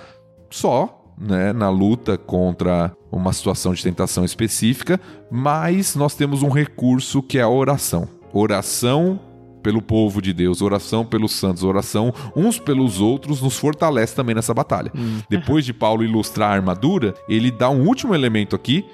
[0.50, 5.00] só, né, na luta contra uma situação de tentação específica,
[5.30, 8.06] mas nós temos um recurso que é a oração.
[8.30, 9.18] Oração
[9.62, 14.52] pelo povo de Deus, oração pelos santos, oração uns pelos outros nos fortalece também nessa
[14.52, 14.92] batalha.
[14.94, 15.20] Hum.
[15.28, 18.84] Depois de Paulo ilustrar a armadura, ele dá um último elemento aqui,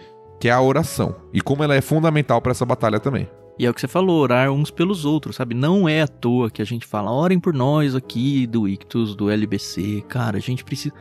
[0.43, 3.31] que é a oração, e como ela é fundamental para essa batalha também.
[3.57, 5.55] E é o que você falou, orar uns pelos outros, sabe?
[5.55, 9.31] Não é à toa que a gente fala, orem por nós aqui do Ictus, do
[9.31, 10.03] LBC.
[10.09, 10.93] Cara, a gente precisa.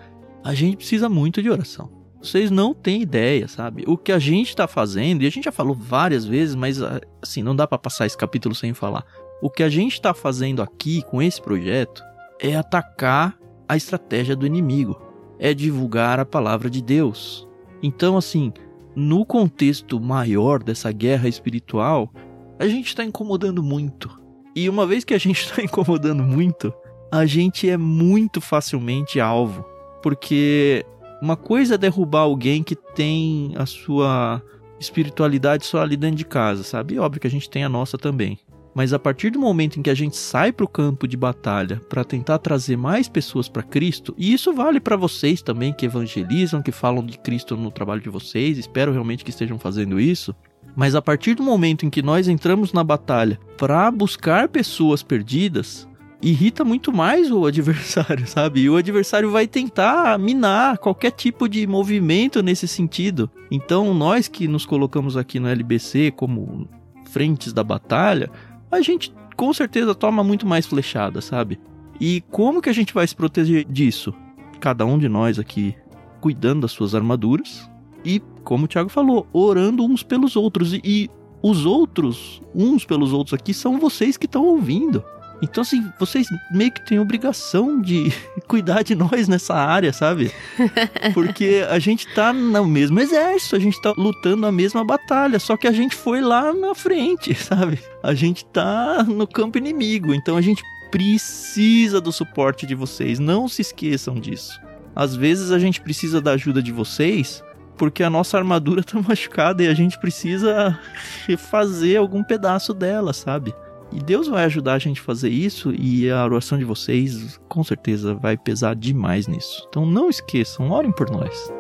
[0.44, 1.90] A gente precisa muito de oração.
[2.22, 3.84] Vocês não têm ideia, sabe?
[3.88, 6.80] O que a gente tá fazendo, e a gente já falou várias vezes, mas
[7.20, 9.04] assim, não dá pra passar esse capítulo sem falar.
[9.42, 12.04] O que a gente tá fazendo aqui com esse projeto
[12.40, 13.36] é atacar
[13.68, 15.02] a estratégia do inimigo,
[15.40, 17.48] é divulgar a palavra de Deus.
[17.82, 18.54] Então, assim,
[18.96, 22.12] no contexto maior dessa guerra espiritual,
[22.60, 24.20] a gente está incomodando muito.
[24.56, 26.74] E uma vez que a gente está incomodando muito,
[27.12, 29.66] a gente é muito facilmente alvo.
[30.02, 30.86] Porque
[31.22, 34.42] uma coisa é derrubar alguém que tem a sua
[34.80, 36.98] espiritualidade só ali dentro de casa, sabe?
[36.98, 38.40] Óbvio que a gente tem a nossa também.
[38.74, 41.82] Mas a partir do momento em que a gente sai para o campo de batalha
[41.90, 46.62] para tentar trazer mais pessoas para Cristo, e isso vale para vocês também que evangelizam,
[46.62, 50.34] que falam de Cristo no trabalho de vocês, espero realmente que estejam fazendo isso.
[50.76, 55.86] Mas a partir do momento em que nós entramos na batalha para buscar pessoas perdidas,
[56.22, 58.62] irrita muito mais o adversário, sabe?
[58.62, 63.30] E o adversário vai tentar minar qualquer tipo de movimento nesse sentido.
[63.50, 66.70] Então, nós que nos colocamos aqui no LBC como
[67.10, 68.32] frentes da batalha,
[68.72, 71.60] a gente com certeza toma muito mais flechada, sabe?
[72.00, 74.14] E como que a gente vai se proteger disso?
[74.60, 75.76] Cada um de nós aqui
[76.20, 77.70] cuidando das suas armaduras
[78.06, 80.74] e, como o Thiago falou, orando uns pelos outros.
[80.74, 81.10] E, e
[81.44, 85.04] os outros, uns pelos outros aqui, são vocês que estão ouvindo.
[85.42, 88.14] Então, assim, vocês meio que têm obrigação de
[88.48, 90.32] cuidar de nós nessa área, sabe?
[91.14, 95.58] Porque a gente tá no mesmo exército, a gente tá lutando a mesma batalha, só
[95.58, 97.80] que a gente foi lá na frente, sabe?
[98.04, 100.62] A gente tá no campo inimigo, então a gente
[100.92, 104.60] precisa do suporte de vocês, não se esqueçam disso.
[104.96, 107.44] Às vezes a gente precisa da ajuda de vocês
[107.78, 110.78] porque a nossa armadura tá machucada e a gente precisa
[111.26, 113.56] refazer algum pedaço dela, sabe?
[113.92, 117.64] E Deus vai ajudar a gente a fazer isso e a oração de vocês com
[117.64, 119.66] certeza vai pesar demais nisso.
[119.68, 121.52] Então não esqueçam, orem por nós.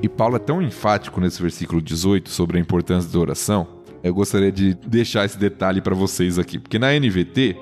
[0.00, 3.66] E Paulo é tão enfático nesse versículo 18 sobre a importância da oração.
[4.02, 7.56] Eu gostaria de deixar esse detalhe para vocês aqui, porque na NVT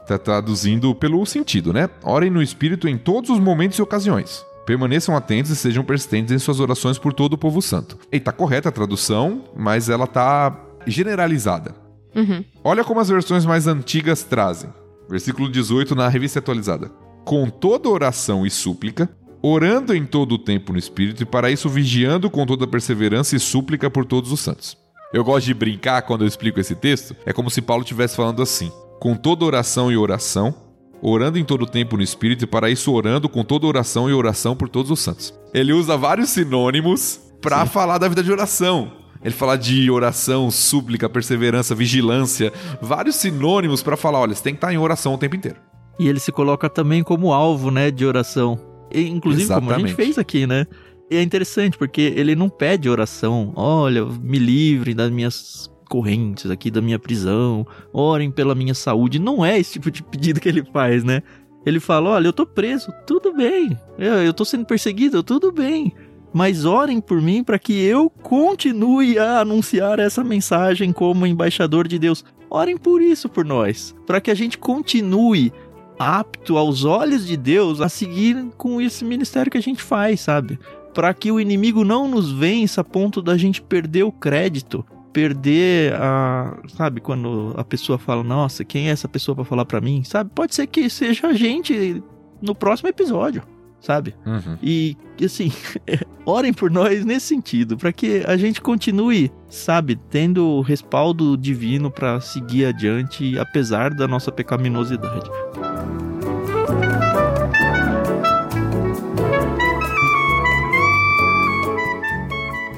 [0.00, 1.88] está traduzindo pelo sentido, né?
[2.02, 4.44] Orem no Espírito em todos os momentos e ocasiões.
[4.66, 7.98] Permaneçam atentos e sejam persistentes em suas orações por todo o povo santo.
[8.10, 10.56] E tá correta a tradução, mas ela tá
[10.86, 11.74] generalizada.
[12.14, 12.44] Uhum.
[12.62, 14.70] Olha como as versões mais antigas trazem.
[15.08, 16.90] Versículo 18 na revista atualizada.
[17.24, 19.08] Com toda oração e súplica,
[19.42, 23.40] orando em todo o tempo no Espírito, e para isso vigiando com toda perseverança e
[23.40, 24.76] súplica por todos os santos.
[25.12, 28.40] Eu gosto de brincar quando eu explico esse texto, é como se Paulo estivesse falando
[28.42, 30.54] assim: com toda oração e oração,
[31.02, 34.14] orando em todo o tempo no Espírito, e para isso orando com toda oração e
[34.14, 35.34] oração por todos os santos.
[35.52, 38.92] Ele usa vários sinônimos para falar da vida de oração.
[39.22, 44.58] Ele fala de oração, súplica, perseverança, vigilância, vários sinônimos para falar, olha, você tem que
[44.58, 45.58] estar em oração o tempo inteiro.
[45.98, 48.58] E ele se coloca também como alvo, né, de oração.
[48.92, 49.94] E, inclusive, como a gente Exatamente.
[49.94, 50.66] fez aqui, né?
[51.10, 53.52] E é interessante, porque ele não pede oração.
[53.54, 57.66] Olha, me livre das minhas correntes aqui, da minha prisão.
[57.92, 59.18] Orem pela minha saúde.
[59.18, 61.22] Não é esse tipo de pedido que ele faz, né?
[61.66, 63.78] Ele fala, olha, eu tô preso, tudo bem.
[63.98, 65.92] Eu, eu tô sendo perseguido, tudo bem.
[66.32, 71.98] Mas orem por mim para que eu continue a anunciar essa mensagem como embaixador de
[71.98, 72.24] Deus.
[72.48, 75.52] Orem por isso por nós, para que a gente continue
[75.98, 80.58] apto aos olhos de Deus a seguir com esse ministério que a gente faz, sabe?
[80.94, 85.94] Para que o inimigo não nos vença a ponto da gente perder o crédito, perder
[85.94, 90.02] a, sabe, quando a pessoa fala, nossa, quem é essa pessoa para falar para mim,
[90.04, 90.30] sabe?
[90.34, 92.02] Pode ser que seja a gente
[92.40, 93.42] no próximo episódio,
[93.80, 94.14] sabe?
[94.24, 94.56] Uhum.
[94.62, 95.52] E assim,
[96.26, 101.90] orem por nós nesse sentido, para que a gente continue, sabe, tendo o respaldo divino
[101.90, 105.30] para seguir adiante, apesar da nossa pecaminosidade.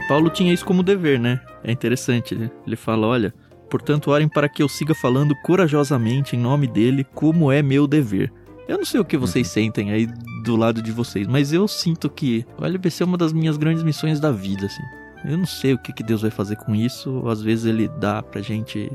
[0.09, 1.41] Paulo tinha isso como dever, né?
[1.63, 2.51] É interessante, né?
[2.67, 3.35] Ele fala, olha,
[3.71, 8.33] portanto, orem para que eu siga falando corajosamente em nome dele, como é meu dever.
[8.69, 10.09] Eu não sei o que vocês sentem aí
[10.43, 13.83] do lado de vocês, mas eu sinto que o LBC é uma das minhas grandes
[13.83, 14.83] missões da vida, assim.
[15.25, 17.27] Eu não sei o que, que Deus vai fazer com isso.
[17.27, 18.91] Às vezes ele dá pra gente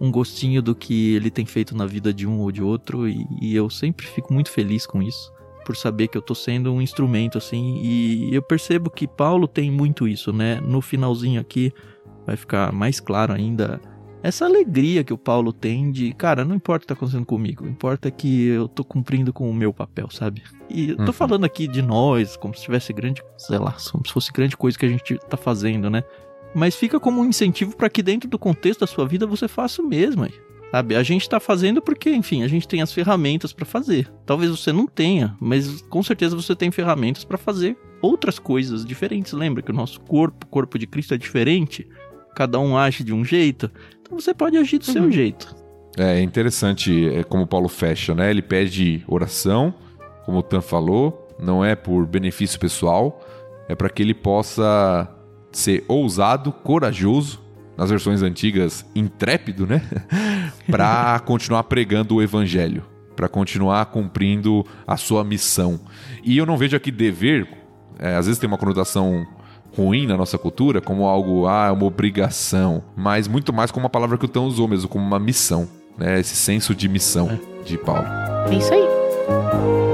[0.00, 3.26] um gostinho do que ele tem feito na vida de um ou de outro, e,
[3.40, 5.32] e eu sempre fico muito feliz com isso,
[5.66, 9.68] por saber que eu tô sendo um instrumento, assim, e eu percebo que Paulo tem
[9.70, 10.60] muito isso, né?
[10.64, 11.72] No finalzinho aqui
[12.24, 13.80] vai ficar mais claro ainda
[14.22, 17.66] essa alegria que o Paulo tem de, cara, não importa o que tá acontecendo comigo,
[17.66, 20.42] importa que eu tô cumprindo com o meu papel, sabe?
[20.70, 21.12] E eu tô Uhum.
[21.12, 24.78] falando aqui de nós, como se tivesse grande, sei lá, como se fosse grande coisa
[24.78, 26.02] que a gente tá fazendo, né?
[26.54, 29.82] Mas fica como um incentivo para que dentro do contexto da sua vida você faça
[29.82, 30.32] o mesmo, aí,
[30.70, 30.94] sabe?
[30.96, 34.10] A gente tá fazendo porque, enfim, a gente tem as ferramentas para fazer.
[34.24, 39.32] Talvez você não tenha, mas com certeza você tem ferramentas para fazer outras coisas diferentes.
[39.32, 41.86] Lembra que o nosso corpo, o corpo de Cristo é diferente?
[42.34, 43.70] Cada um age de um jeito.
[44.02, 45.10] Então você pode agir do seu Uhum.
[45.10, 45.54] jeito.
[45.96, 48.30] É interessante é, como Paulo fecha, né?
[48.30, 49.72] Ele pede oração,
[50.26, 53.18] como o Tan falou, não é por benefício pessoal,
[53.66, 55.08] é para que ele possa
[55.50, 57.40] ser ousado, corajoso,
[57.76, 59.82] nas versões antigas, intrépido, né?
[60.70, 65.80] para continuar pregando o evangelho, para continuar cumprindo a sua missão.
[66.24, 67.48] E eu não vejo aqui dever,
[67.98, 69.26] é, às vezes tem uma conotação
[69.76, 73.90] ruim na nossa cultura, como algo, ah, é uma obrigação, mas muito mais como uma
[73.90, 75.68] palavra que o Tão usou mesmo, como uma missão,
[75.98, 76.18] né?
[76.18, 78.06] Esse senso de missão de Paulo.
[78.50, 79.85] É isso aí.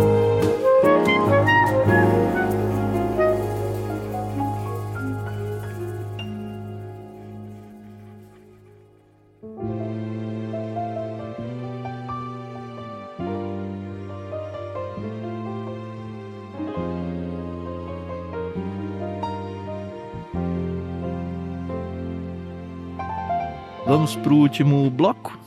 [24.02, 25.38] Vamos pro último bloco.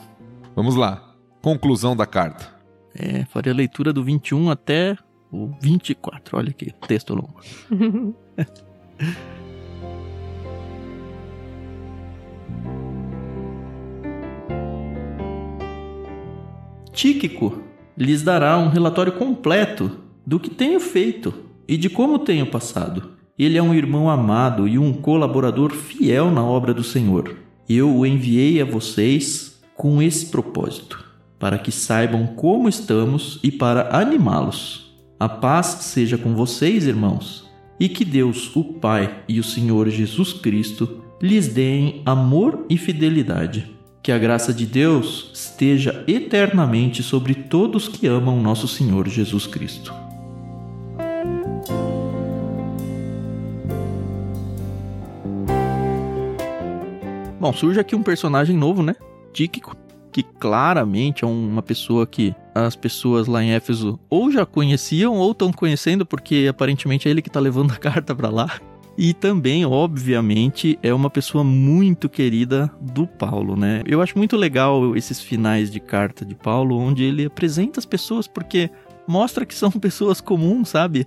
[0.56, 1.14] Vamos lá.
[1.42, 2.56] Conclusão da carta.
[2.96, 4.98] É, farei a leitura do 21 até
[5.30, 6.38] o 24.
[6.38, 7.42] Olha que texto longo.
[16.94, 17.62] Tíquico
[17.98, 21.34] lhes dará um relatório completo do que tenho feito
[21.68, 23.16] e de como tenho passado.
[23.38, 27.44] Ele é um irmão amado e um colaborador fiel na obra do Senhor.
[27.68, 31.04] Eu o enviei a vocês com esse propósito,
[31.40, 34.94] para que saibam como estamos e para animá-los.
[35.20, 37.50] A paz seja com vocês, irmãos,
[37.80, 43.72] e que Deus, o Pai e o Senhor Jesus Cristo lhes deem amor e fidelidade.
[44.04, 50.05] Que a graça de Deus esteja eternamente sobre todos que amam nosso Senhor Jesus Cristo.
[57.46, 58.96] Bom, surge aqui um personagem novo, né?
[59.32, 59.78] Tíquico,
[60.12, 65.32] que claramente é uma pessoa que as pessoas lá em Éfeso ou já conheciam ou
[65.32, 68.60] estão conhecendo, porque aparentemente é ele que está levando a carta para lá.
[68.98, 73.84] E também, obviamente, é uma pessoa muito querida do Paulo, né?
[73.86, 78.28] Eu acho muito legal esses finais de carta de Paulo, onde ele apresenta as pessoas,
[78.28, 78.72] porque
[79.08, 81.06] mostra que são pessoas comuns, sabe?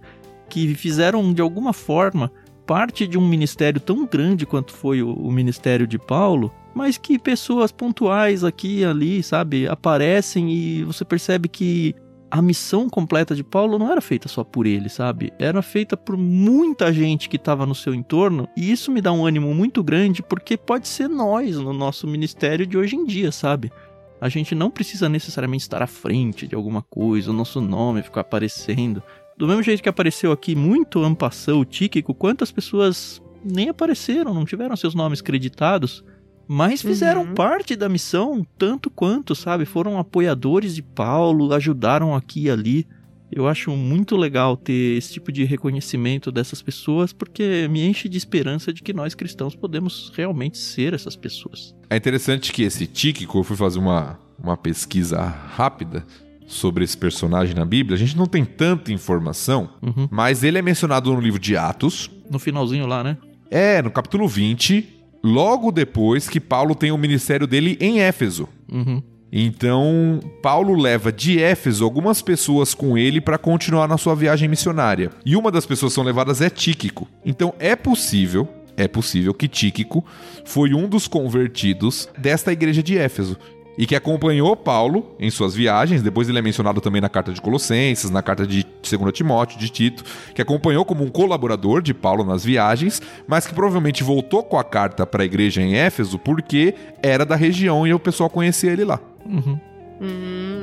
[0.48, 2.30] Que fizeram de alguma forma
[2.68, 7.18] parte de um ministério tão grande quanto foi o, o ministério de Paulo, mas que
[7.18, 11.94] pessoas pontuais aqui e ali, sabe, aparecem e você percebe que
[12.30, 15.32] a missão completa de Paulo não era feita só por ele, sabe?
[15.38, 19.24] Era feita por muita gente que estava no seu entorno, e isso me dá um
[19.24, 23.72] ânimo muito grande porque pode ser nós no nosso ministério de hoje em dia, sabe?
[24.20, 28.20] A gente não precisa necessariamente estar à frente de alguma coisa, o nosso nome ficar
[28.20, 29.02] aparecendo.
[29.38, 34.44] Do mesmo jeito que apareceu aqui muito ampassão o Tíquico, quantas pessoas nem apareceram, não
[34.44, 36.04] tiveram seus nomes creditados,
[36.48, 37.34] mas fizeram uhum.
[37.34, 39.64] parte da missão tanto quanto, sabe?
[39.64, 42.86] Foram apoiadores de Paulo, ajudaram aqui e ali.
[43.30, 48.18] Eu acho muito legal ter esse tipo de reconhecimento dessas pessoas, porque me enche de
[48.18, 51.76] esperança de que nós cristãos podemos realmente ser essas pessoas.
[51.88, 56.04] É interessante que esse Tíquico, eu fui fazer uma, uma pesquisa rápida,
[56.48, 60.08] sobre esse personagem na Bíblia, a gente não tem tanta informação, uhum.
[60.10, 62.10] mas ele é mencionado no livro de Atos.
[62.28, 63.18] No finalzinho lá, né?
[63.50, 64.88] É, no capítulo 20,
[65.22, 68.48] logo depois que Paulo tem o ministério dele em Éfeso.
[68.70, 69.02] Uhum.
[69.30, 75.10] Então, Paulo leva de Éfeso algumas pessoas com ele para continuar na sua viagem missionária.
[75.24, 77.06] E uma das pessoas que são levadas é Tíquico.
[77.26, 80.04] Então, é possível é possível que Tíquico
[80.44, 83.36] foi um dos convertidos desta igreja de Éfeso
[83.78, 86.02] e que acompanhou Paulo em suas viagens.
[86.02, 89.68] Depois ele é mencionado também na carta de Colossenses, na carta de 2 Timóteo, de
[89.68, 90.02] Tito,
[90.34, 94.64] que acompanhou como um colaborador de Paulo nas viagens, mas que provavelmente voltou com a
[94.64, 98.84] carta para a igreja em Éfeso porque era da região e o pessoal conhecia ele
[98.84, 98.98] lá.
[99.24, 99.60] Uhum.
[100.00, 100.57] Hum.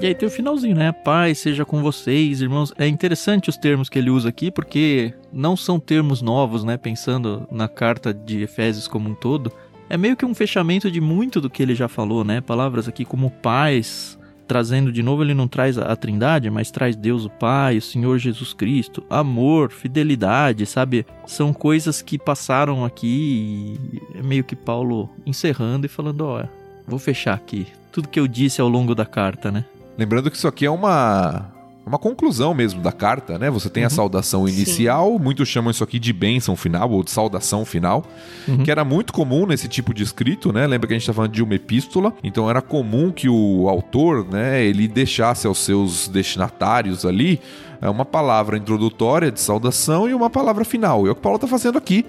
[0.00, 0.92] E aí tem o finalzinho, né?
[0.92, 2.72] Paz seja com vocês, irmãos.
[2.78, 6.76] É interessante os termos que ele usa aqui, porque não são termos novos, né?
[6.76, 9.50] Pensando na carta de Efésios como um todo.
[9.90, 12.40] É meio que um fechamento de muito do que ele já falou, né?
[12.40, 17.24] Palavras aqui como paz, trazendo de novo, ele não traz a trindade, mas traz Deus
[17.24, 21.04] o Pai, o Senhor Jesus Cristo, amor, fidelidade, sabe?
[21.26, 23.76] São coisas que passaram aqui
[24.14, 26.44] e é meio que Paulo encerrando e falando: ó,
[26.86, 27.66] vou fechar aqui.
[27.90, 29.64] Tudo que eu disse ao longo da carta, né?
[29.98, 31.52] Lembrando que isso aqui é uma
[31.88, 33.50] uma conclusão mesmo da carta, né?
[33.50, 33.86] Você tem uhum.
[33.86, 35.24] a saudação inicial, Sim.
[35.24, 38.04] muitos chamam isso aqui de bênção final ou de saudação final,
[38.46, 38.62] uhum.
[38.62, 40.66] que era muito comum nesse tipo de escrito, né?
[40.66, 44.26] Lembra que a gente está falando de uma epístola, então era comum que o autor,
[44.30, 47.40] né, ele deixasse aos seus destinatários ali
[47.80, 51.06] é, uma palavra introdutória de saudação e uma palavra final.
[51.06, 52.04] E é o que o Paulo está fazendo aqui.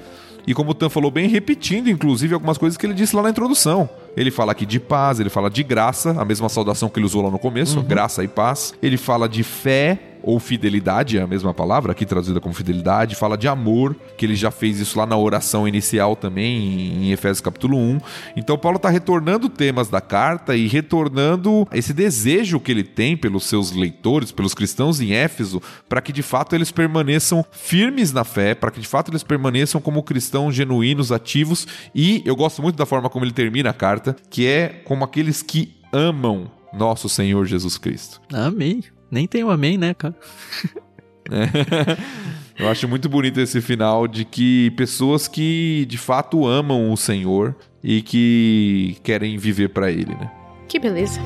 [0.45, 3.29] E como o Tan falou bem, repetindo inclusive algumas coisas que ele disse lá na
[3.29, 3.89] introdução.
[4.19, 7.23] Ele fala aqui de paz, ele fala de graça, a mesma saudação que ele usou
[7.23, 7.85] lá no começo, uhum.
[7.85, 8.73] graça e paz.
[8.83, 13.37] Ele fala de fé, ou fidelidade, é a mesma palavra, aqui traduzida como fidelidade, fala
[13.37, 17.77] de amor, que ele já fez isso lá na oração inicial também, em Efésios capítulo
[17.77, 17.99] 1.
[18.35, 23.45] Então, Paulo está retornando temas da carta e retornando esse desejo que ele tem pelos
[23.45, 28.53] seus leitores, pelos cristãos em Éfeso, para que de fato eles permaneçam firmes na fé,
[28.53, 31.67] para que de fato eles permaneçam como cristãos genuínos, ativos.
[31.93, 35.41] E eu gosto muito da forma como ele termina a carta, que é como aqueles
[35.41, 38.21] que amam nosso Senhor Jesus Cristo.
[38.31, 38.83] Amém.
[39.11, 40.15] Nem tem um amém, né, cara?
[41.31, 42.29] É.
[42.61, 47.55] Eu acho muito bonito esse final de que pessoas que de fato amam o Senhor
[47.81, 50.29] e que querem viver para Ele, né?
[50.67, 51.21] Que beleza.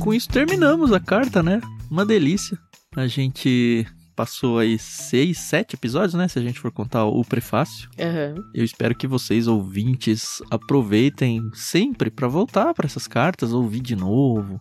[0.00, 1.60] Com isso terminamos a carta, né?
[1.90, 2.58] Uma delícia.
[2.96, 6.28] A gente passou aí seis, sete episódios, né?
[6.28, 7.88] Se a gente for contar o prefácio.
[7.98, 8.42] Uhum.
[8.54, 14.60] Eu espero que vocês, ouvintes, aproveitem sempre para voltar para essas cartas, ouvir de novo,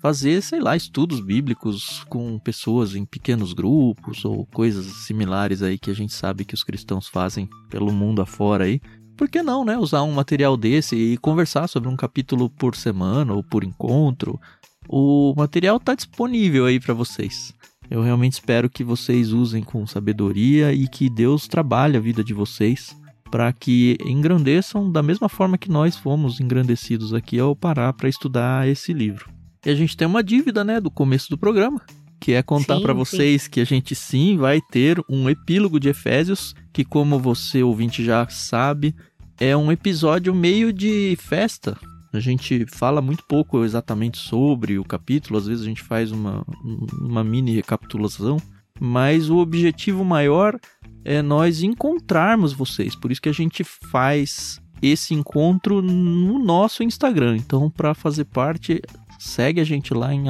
[0.00, 5.90] fazer, sei lá, estudos bíblicos com pessoas em pequenos grupos ou coisas similares aí que
[5.90, 8.80] a gente sabe que os cristãos fazem pelo mundo afora aí.
[9.16, 9.78] por que não, né?
[9.78, 14.40] Usar um material desse e conversar sobre um capítulo por semana ou por encontro.
[14.88, 17.54] O material está disponível aí para vocês.
[17.92, 22.32] Eu realmente espero que vocês usem com sabedoria e que Deus trabalhe a vida de
[22.32, 22.96] vocês
[23.30, 28.66] para que engrandeçam da mesma forma que nós fomos engrandecidos aqui ao parar para estudar
[28.66, 29.28] esse livro.
[29.66, 31.82] E a gente tem uma dívida, né, do começo do programa,
[32.18, 33.50] que é contar para vocês sim.
[33.50, 38.26] que a gente sim vai ter um epílogo de Efésios, que como você ouvinte já
[38.26, 38.96] sabe,
[39.38, 41.76] é um episódio meio de festa.
[42.12, 46.44] A gente fala muito pouco exatamente sobre o capítulo, às vezes a gente faz uma,
[47.00, 48.36] uma mini recapitulação,
[48.78, 50.58] mas o objetivo maior
[51.04, 52.94] é nós encontrarmos vocês.
[52.94, 57.36] Por isso que a gente faz esse encontro no nosso Instagram.
[57.36, 58.82] Então, para fazer parte,
[59.18, 60.24] segue a gente lá em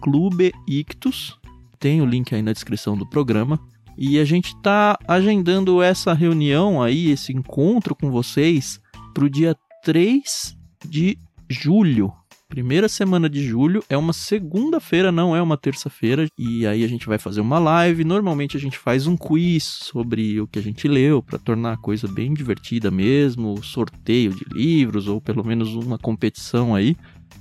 [0.00, 1.38] clubeictus.
[1.78, 3.60] Tem o link aí na descrição do programa.
[3.96, 8.80] E a gente está agendando essa reunião aí, esse encontro com vocês,
[9.12, 9.54] para o dia
[9.84, 11.18] 3 de
[11.48, 12.12] julho.
[12.48, 16.26] Primeira semana de julho é uma segunda-feira, não é uma terça-feira.
[16.36, 18.02] E aí a gente vai fazer uma live.
[18.02, 21.76] Normalmente a gente faz um quiz sobre o que a gente leu para tornar a
[21.76, 26.96] coisa bem divertida mesmo, sorteio de livros ou pelo menos uma competição aí.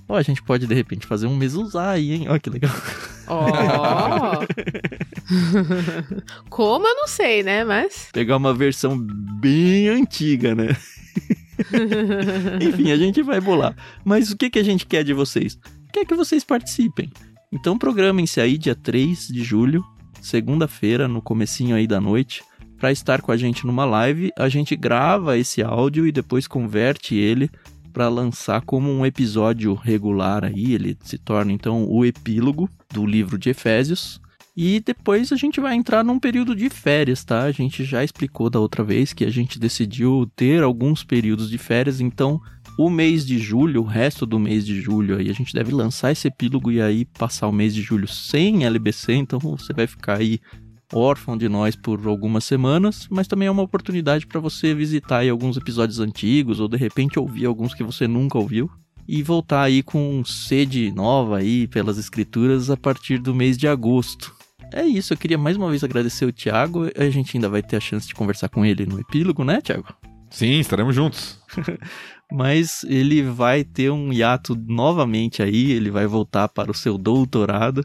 [0.08, 2.28] Ó, a gente pode de repente fazer um mesuzá aí, hein?
[2.30, 2.72] Ó, que legal.
[3.28, 3.48] Ó.
[3.48, 4.46] Oh.
[6.50, 7.64] Como eu não sei, né?
[7.64, 8.10] Mas.
[8.12, 10.76] Pegar uma versão bem antiga, né?
[12.62, 13.76] Enfim, a gente vai bolar.
[14.03, 15.57] Mas o que, que a gente quer de vocês?
[15.91, 17.10] Quer que vocês participem.
[17.51, 19.84] Então programem-se aí dia 3 de julho,
[20.22, 22.43] segunda-feira, no comecinho aí da noite,
[22.78, 24.32] para estar com a gente numa live.
[24.38, 27.49] A gente grava esse áudio e depois converte ele
[27.91, 33.38] para lançar como um episódio regular aí, ele se torna então o epílogo do livro
[33.38, 34.22] de Efésios.
[34.62, 37.43] E depois a gente vai entrar num período de férias, tá?
[37.43, 41.57] A gente já explicou da outra vez que a gente decidiu ter alguns períodos de
[41.57, 42.41] férias, então
[42.78, 46.12] o mês de julho, o resto do mês de julho aí, a gente deve lançar
[46.12, 50.18] esse epílogo e aí passar o mês de julho sem LBC, então você vai ficar
[50.18, 50.41] aí
[50.93, 55.30] órfão de nós por algumas semanas, mas também é uma oportunidade para você visitar aí
[55.30, 58.70] alguns episódios antigos ou de repente ouvir alguns que você nunca ouviu
[59.07, 64.38] e voltar aí com sede nova aí pelas escrituras a partir do mês de agosto.
[64.72, 66.90] É isso, eu queria mais uma vez agradecer o Thiago.
[66.96, 69.88] A gente ainda vai ter a chance de conversar com ele no epílogo, né, Thiago?
[70.30, 71.40] Sim, estaremos juntos.
[72.32, 77.84] Mas ele vai ter um hiato novamente aí, ele vai voltar para o seu doutorado.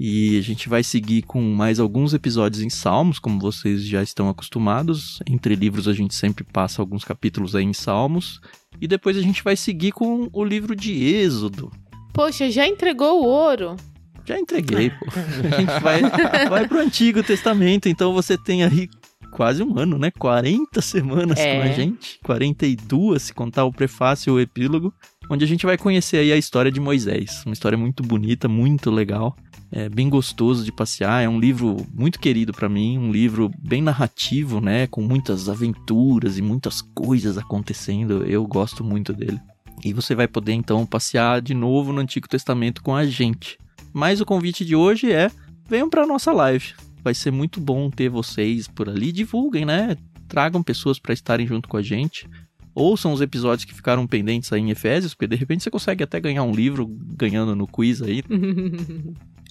[0.00, 4.28] E a gente vai seguir com mais alguns episódios em Salmos, como vocês já estão
[4.28, 5.20] acostumados.
[5.28, 8.40] Entre livros a gente sempre passa alguns capítulos aí em Salmos.
[8.80, 11.70] E depois a gente vai seguir com o livro de Êxodo.
[12.12, 13.76] Poxa, já entregou o ouro?
[14.24, 15.06] Já entreguei, pô.
[15.06, 16.00] A gente vai,
[16.48, 18.88] vai pro Antigo Testamento, então você tem aí
[19.32, 20.10] quase um ano, né?
[20.18, 21.56] 40 semanas é.
[21.56, 22.18] com a gente.
[22.22, 24.92] 42, se contar o prefácio e o epílogo.
[25.30, 27.42] Onde a gente vai conhecer aí a história de Moisés.
[27.46, 29.36] Uma história muito bonita, muito legal
[29.72, 31.24] é bem gostoso de passear.
[31.24, 36.36] É um livro muito querido para mim, um livro bem narrativo, né, com muitas aventuras
[36.36, 38.22] e muitas coisas acontecendo.
[38.24, 39.40] Eu gosto muito dele.
[39.82, 43.58] E você vai poder então passear de novo no Antigo Testamento com a gente.
[43.92, 45.30] Mas o convite de hoje é:
[45.68, 46.74] venham para nossa live.
[47.02, 49.12] Vai ser muito bom ter vocês por ali.
[49.12, 49.96] Divulguem, né?
[50.28, 52.28] Tragam pessoas para estarem junto com a gente
[52.74, 56.18] ouçam os episódios que ficaram pendentes aí em Efésios, porque de repente você consegue até
[56.18, 56.86] ganhar um livro
[57.16, 58.22] ganhando no quiz aí.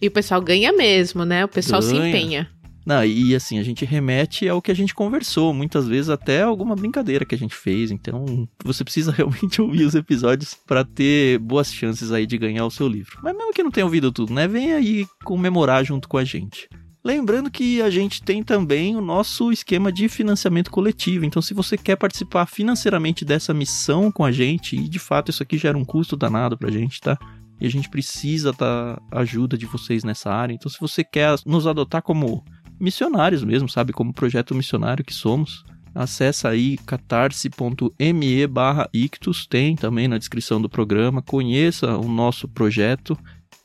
[0.01, 1.45] E o pessoal ganha mesmo, né?
[1.45, 1.93] O pessoal ganha.
[1.93, 2.49] se empenha.
[2.85, 6.75] Não, e assim, a gente remete ao que a gente conversou, muitas vezes até alguma
[6.75, 7.91] brincadeira que a gente fez.
[7.91, 12.71] Então, você precisa realmente ouvir os episódios para ter boas chances aí de ganhar o
[12.71, 13.19] seu livro.
[13.21, 14.47] Mas mesmo que não tenha ouvido tudo, né?
[14.47, 16.67] Vem aí comemorar junto com a gente.
[17.03, 21.25] Lembrando que a gente tem também o nosso esquema de financiamento coletivo.
[21.25, 25.41] Então, se você quer participar financeiramente dessa missão com a gente, e de fato isso
[25.41, 27.17] aqui gera um custo danado pra gente, tá?
[27.61, 30.51] e a gente precisa da ajuda de vocês nessa área.
[30.51, 32.43] Então, se você quer nos adotar como
[32.81, 35.63] missionários mesmo, sabe, como projeto missionário que somos,
[35.93, 43.17] acessa aí catarse.me barra ictus, tem também na descrição do programa, conheça o nosso projeto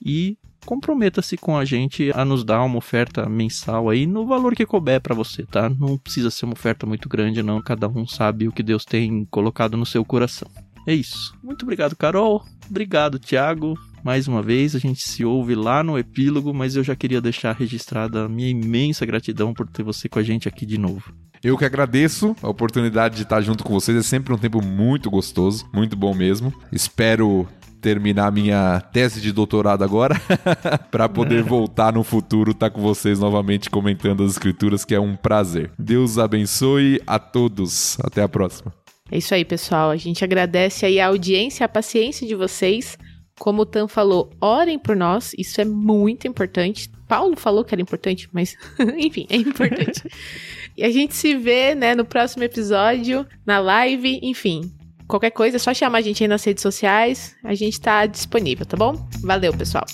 [0.05, 4.67] e comprometa-se com a gente a nos dar uma oferta mensal aí no valor que
[4.67, 5.71] couber para você, tá?
[5.71, 9.25] Não precisa ser uma oferta muito grande não, cada um sabe o que Deus tem
[9.27, 10.51] colocado no seu coração.
[10.87, 11.37] É isso.
[11.43, 12.45] Muito obrigado, Carol.
[12.69, 13.79] Obrigado, Thiago.
[14.07, 17.57] Mais uma vez, a gente se ouve lá no epílogo, mas eu já queria deixar
[17.57, 21.13] registrada a minha imensa gratidão por ter você com a gente aqui de novo.
[21.43, 23.99] Eu que agradeço a oportunidade de estar junto com vocês.
[23.99, 26.55] É sempre um tempo muito gostoso, muito bom mesmo.
[26.71, 27.49] Espero
[27.81, 30.15] terminar minha tese de doutorado agora
[30.89, 35.01] para poder voltar no futuro estar tá com vocês novamente comentando as escrituras, que é
[35.01, 35.73] um prazer.
[35.77, 37.99] Deus abençoe a todos.
[38.05, 38.73] Até a próxima.
[39.11, 39.91] É isso aí, pessoal.
[39.91, 42.97] A gente agradece aí a audiência, a paciência de vocês.
[43.39, 46.91] Como o Tan falou, orem por nós, isso é muito importante.
[47.07, 48.57] Paulo falou que era importante, mas
[48.99, 50.03] enfim, é importante.
[50.77, 54.73] e a gente se vê, né, no próximo episódio, na live, enfim.
[55.07, 58.67] Qualquer coisa é só chamar a gente aí nas redes sociais, a gente tá disponível,
[58.67, 59.09] tá bom?
[59.23, 59.85] Valeu, pessoal.